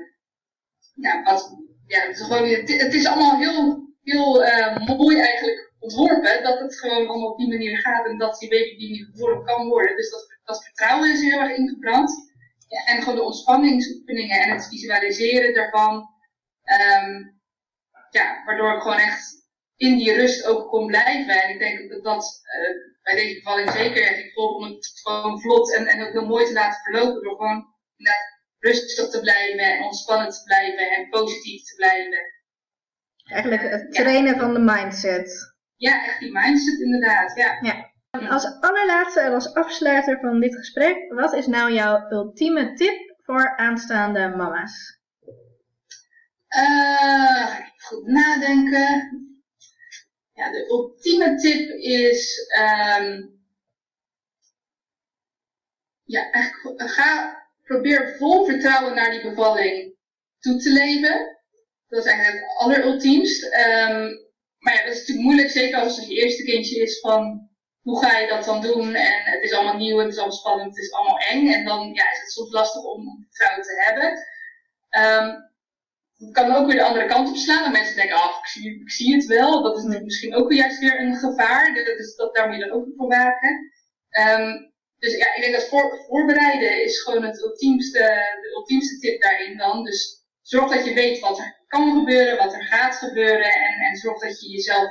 ja, 0.94 1.22
wat, 1.22 1.56
ja, 1.86 2.00
het, 2.00 2.16
is 2.18 2.22
gewoon, 2.26 2.48
het, 2.48 2.94
is 2.94 3.06
allemaal 3.06 3.38
heel, 3.38 3.88
heel 4.02 4.44
uh, 4.44 4.86
mooi 4.86 5.20
eigenlijk 5.20 5.69
ontworpen, 5.80 6.42
dat 6.42 6.58
het 6.58 6.78
gewoon 6.78 7.08
allemaal 7.08 7.30
op 7.30 7.38
die 7.38 7.48
manier 7.48 7.78
gaat 7.78 8.06
en 8.06 8.18
dat 8.18 8.38
die 8.38 8.48
baby 8.48 8.76
die 8.76 9.04
geboren 9.04 9.44
kan 9.44 9.68
worden. 9.68 9.96
Dus 9.96 10.10
dat, 10.10 10.38
dat 10.44 10.64
vertrouwen 10.64 11.12
is 11.12 11.20
heel 11.20 11.40
erg 11.40 11.56
ingebrand. 11.56 12.10
Ja, 12.68 12.84
en 12.84 13.02
gewoon 13.02 13.16
de 13.16 13.22
ontspanningsoefeningen 13.22 14.40
en 14.40 14.50
het 14.50 14.68
visualiseren 14.68 15.54
daarvan. 15.54 16.08
Um, 17.04 17.40
ja, 18.10 18.42
waardoor 18.44 18.74
ik 18.74 18.82
gewoon 18.82 18.98
echt 18.98 19.48
in 19.76 19.96
die 19.96 20.12
rust 20.12 20.46
ook 20.46 20.68
kon 20.68 20.86
blijven. 20.86 21.42
En 21.42 21.50
ik 21.50 21.58
denk 21.58 21.90
dat 21.90 22.04
dat 22.04 22.40
uh, 22.44 22.92
bij 23.02 23.14
deze 23.14 23.34
bevalling 23.34 23.70
zeker 23.70 24.18
ik 24.18 24.32
vond 24.32 24.56
om 24.56 24.62
het 24.62 25.00
gewoon 25.02 25.40
vlot 25.40 25.74
en, 25.74 25.86
en 25.86 26.06
ook 26.06 26.12
heel 26.12 26.26
mooi 26.26 26.44
te 26.44 26.52
laten 26.52 26.82
verlopen. 26.82 27.22
Door 27.22 27.36
gewoon 27.36 27.74
rustig 28.58 29.10
te 29.10 29.20
blijven 29.20 29.58
en 29.58 29.82
ontspannen 29.82 30.30
te 30.30 30.42
blijven 30.44 30.90
en 30.90 31.08
positief 31.08 31.64
te 31.64 31.74
blijven. 31.74 32.18
Eigenlijk 33.24 33.62
het 33.62 33.92
trainen 33.92 34.38
van 34.38 34.54
de 34.54 34.60
mindset. 34.60 35.49
Ja, 35.80 36.04
echt 36.04 36.20
die 36.20 36.32
mindset 36.32 36.80
inderdaad, 36.80 37.36
ja. 37.36 37.58
ja. 37.60 38.28
Als 38.28 38.60
allerlaatste 38.60 39.20
en 39.20 39.32
als 39.32 39.54
afsluiter 39.54 40.18
van 40.20 40.40
dit 40.40 40.56
gesprek, 40.56 41.12
wat 41.12 41.34
is 41.34 41.46
nou 41.46 41.72
jouw 41.72 42.10
ultieme 42.10 42.72
tip 42.72 43.14
voor 43.22 43.56
aanstaande 43.56 44.28
mama's? 44.36 44.98
Uh, 46.48 47.58
goed 47.76 48.06
nadenken. 48.06 49.10
Ja, 50.32 50.50
de 50.50 50.66
ultieme 50.68 51.34
tip 51.34 51.70
is, 51.78 52.38
um, 52.58 53.40
ja, 56.04 56.30
eigenlijk, 56.30 56.90
ga, 56.90 57.42
probeer 57.62 58.16
vol 58.18 58.44
vertrouwen 58.44 58.94
naar 58.94 59.10
die 59.10 59.22
bevalling 59.22 59.94
toe 60.38 60.56
te 60.56 60.72
leven. 60.72 61.38
Dat 61.88 62.04
is 62.04 62.10
eigenlijk 62.10 62.46
het 62.46 62.56
allerultiemst. 62.56 63.44
Um, 63.44 64.28
maar 64.60 64.74
ja, 64.74 64.84
dat 64.84 64.92
is 64.92 64.98
natuurlijk 64.98 65.26
moeilijk, 65.26 65.50
zeker 65.50 65.80
als 65.80 65.96
het 65.96 66.08
je 66.08 66.14
eerste 66.14 66.44
kindje 66.44 66.82
is 66.82 67.00
van 67.00 67.48
hoe 67.82 68.04
ga 68.04 68.18
je 68.18 68.28
dat 68.28 68.44
dan 68.44 68.60
doen? 68.62 68.94
En 68.94 69.22
het 69.22 69.42
is 69.42 69.52
allemaal 69.52 69.76
nieuw, 69.76 69.98
het 69.98 70.08
is 70.08 70.16
allemaal 70.16 70.36
spannend, 70.36 70.76
het 70.76 70.84
is 70.84 70.92
allemaal 70.92 71.18
eng. 71.18 71.52
En 71.52 71.64
dan 71.64 71.92
ja, 71.94 72.10
is 72.12 72.20
het 72.20 72.30
soms 72.30 72.52
lastig 72.52 72.82
om 72.82 73.26
vertrouwen 73.28 73.66
te 73.66 73.82
hebben. 73.84 74.08
Um, 75.04 75.48
het 76.16 76.32
kan 76.32 76.54
ook 76.54 76.66
weer 76.66 76.76
de 76.76 76.84
andere 76.84 77.06
kant 77.06 77.28
op 77.28 77.36
slaan. 77.36 77.64
En 77.64 77.72
mensen 77.72 77.96
denken, 77.96 78.16
ah, 78.16 78.38
ik 78.40 78.46
zie, 78.46 78.80
ik 78.80 78.90
zie 78.90 79.14
het 79.14 79.26
wel. 79.26 79.62
Dat 79.62 79.76
is 79.76 80.00
misschien 80.02 80.34
ook 80.34 80.52
juist 80.52 80.78
weer 80.78 81.00
een 81.00 81.16
gevaar. 81.16 81.74
Dus 81.74 82.16
dat, 82.16 82.34
daar 82.34 82.48
moet 82.48 82.56
je 82.56 82.64
dan 82.64 82.76
ook 82.76 82.86
voor 82.96 83.08
waken. 83.08 83.72
Um, 84.10 84.72
dus 84.98 85.16
ja, 85.16 85.34
ik 85.34 85.42
denk 85.42 85.54
dat 85.54 85.68
voor, 85.68 86.04
voorbereiden 86.08 86.84
is 86.84 87.02
gewoon 87.02 87.24
het 87.24 87.42
ultiemste, 87.42 87.98
de 88.42 88.52
ultiemste 88.54 88.98
tip 88.98 89.22
daarin 89.22 89.56
dan. 89.56 89.84
Dus 89.84 90.19
zorg 90.50 90.70
dat 90.70 90.84
je 90.84 90.94
weet 90.94 91.20
wat 91.20 91.38
er 91.38 91.64
kan 91.66 91.98
gebeuren, 91.98 92.36
wat 92.36 92.54
er 92.54 92.64
gaat 92.64 92.94
gebeuren. 92.94 93.52
En, 93.52 93.74
en 93.80 93.96
zorg 93.96 94.18
dat 94.20 94.40
je 94.40 94.50
jezelf 94.50 94.90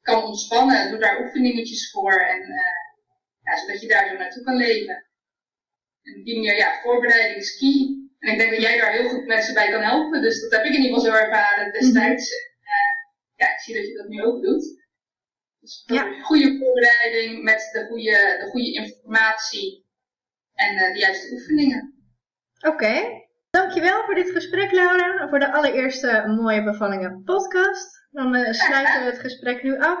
kan 0.00 0.24
ontspannen. 0.24 0.90
Doe 0.90 0.98
daar 0.98 1.20
oefeningetjes 1.20 1.90
voor. 1.90 2.12
En 2.12 2.40
uh, 2.40 2.76
ja, 3.42 3.56
zodat 3.56 3.80
je 3.80 3.88
daar 3.88 4.08
zo 4.08 4.16
naartoe 4.16 4.42
kan 4.42 4.56
leven. 4.56 5.06
En 6.02 6.18
op 6.18 6.24
die 6.24 6.34
manier, 6.34 6.56
ja, 6.56 6.80
voorbereiding 6.82 7.36
is 7.40 7.58
key. 7.58 7.96
En 8.18 8.32
ik 8.32 8.38
denk 8.38 8.50
dat 8.50 8.60
jij 8.60 8.78
daar 8.78 8.92
heel 8.92 9.08
goed 9.08 9.26
mensen 9.26 9.54
bij 9.54 9.70
kan 9.70 9.82
helpen. 9.82 10.22
Dus 10.22 10.40
dat 10.40 10.50
heb 10.50 10.64
ik 10.64 10.74
in 10.74 10.82
ieder 10.82 10.98
geval 10.98 11.12
zo 11.12 11.18
ervaren 11.18 11.72
destijds. 11.72 12.32
Uh, 12.32 12.92
ja, 13.34 13.52
ik 13.52 13.60
zie 13.60 13.74
dat 13.74 13.86
je 13.86 13.94
dat 13.94 14.08
nu 14.08 14.22
ook 14.22 14.42
doet. 14.42 14.86
Dus 15.60 15.82
ja. 15.86 16.20
goede 16.20 16.58
voorbereiding 16.58 17.42
met 17.42 17.68
de 17.72 17.86
goede, 17.88 18.36
de 18.40 18.46
goede 18.50 18.72
informatie 18.72 19.86
en 20.54 20.74
uh, 20.74 20.92
de 20.92 20.98
juiste 20.98 21.32
oefeningen. 21.32 21.94
Oké. 22.60 23.26
Dankjewel 23.50 24.04
voor 24.04 24.14
dit 24.14 24.30
gesprek, 24.30 24.72
Laura. 24.72 25.28
Voor 25.28 25.38
de 25.38 25.52
allereerste 25.52 26.34
Mooie 26.40 26.64
Bevallingen 26.64 27.22
podcast. 27.24 28.06
Dan 28.10 28.34
uh, 28.34 28.52
sluiten 28.52 29.00
we 29.00 29.10
het 29.10 29.18
gesprek 29.18 29.62
nu 29.62 29.78
af. 29.78 29.98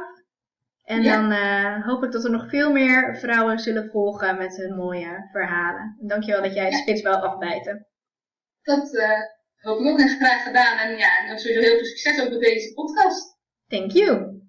En 0.84 1.02
dan 1.02 1.32
uh, 1.32 1.86
hoop 1.86 2.04
ik 2.04 2.12
dat 2.12 2.24
er 2.24 2.30
nog 2.30 2.48
veel 2.48 2.72
meer 2.72 3.16
vrouwen 3.16 3.58
zullen 3.58 3.90
volgen 3.90 4.36
met 4.36 4.56
hun 4.56 4.76
mooie 4.76 5.28
verhalen. 5.32 5.96
Dankjewel 6.00 6.42
dat 6.42 6.54
jij 6.54 6.64
het 6.64 6.72
ja. 6.72 6.78
spits 6.78 7.02
wel 7.02 7.16
afbijten 7.16 7.88
dat 8.68 8.94
uh, 8.94 9.08
hoop 9.56 9.80
ik 9.80 9.86
ook 9.86 9.98
en 9.98 10.08
graag 10.08 10.42
gedaan. 10.42 10.78
En 10.78 10.96
ja, 10.96 11.26
en 11.26 11.38
sowieso 11.38 11.60
heel 11.60 11.76
veel 11.76 11.84
succes 11.84 12.20
ook 12.20 12.30
met 12.30 12.40
deze 12.40 12.74
podcast. 12.74 13.36
Thank 13.68 13.92
you. 13.92 14.40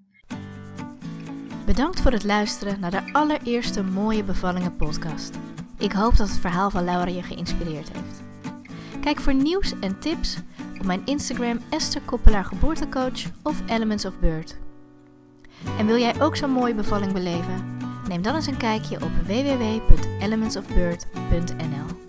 Bedankt 1.66 2.02
voor 2.02 2.12
het 2.12 2.24
luisteren 2.24 2.80
naar 2.80 2.92
de 2.92 3.10
allereerste 3.12 3.84
mooie 3.84 4.24
bevallingen 4.24 4.76
podcast. 4.76 5.38
Ik 5.78 5.92
hoop 5.92 6.18
dat 6.18 6.28
het 6.28 6.40
verhaal 6.40 6.70
van 6.70 6.84
Laura 6.84 7.12
je 7.12 7.24
geïnspireerd 7.24 7.90
heeft. 7.92 8.29
Kijk 9.02 9.20
voor 9.20 9.34
nieuws 9.34 9.74
en 9.80 10.00
tips 10.00 10.38
op 10.80 10.86
mijn 10.86 11.02
Instagram 11.06 11.60
Esther 11.70 12.02
Koppelaar 12.02 12.46
Geboortecoach 12.46 13.24
of 13.44 13.62
Elements 13.68 14.06
of 14.06 14.20
Bird. 14.20 14.58
En 15.78 15.86
wil 15.86 15.98
jij 15.98 16.22
ook 16.22 16.36
zo'n 16.36 16.52
mooie 16.52 16.74
bevalling 16.74 17.14
beleven? 17.14 17.78
Neem 18.08 18.22
dan 18.22 18.36
eens 18.36 18.48
een 18.48 18.58
kijkje 18.58 18.96
op 18.96 19.12
www.elementsofbird.nl 19.26 22.09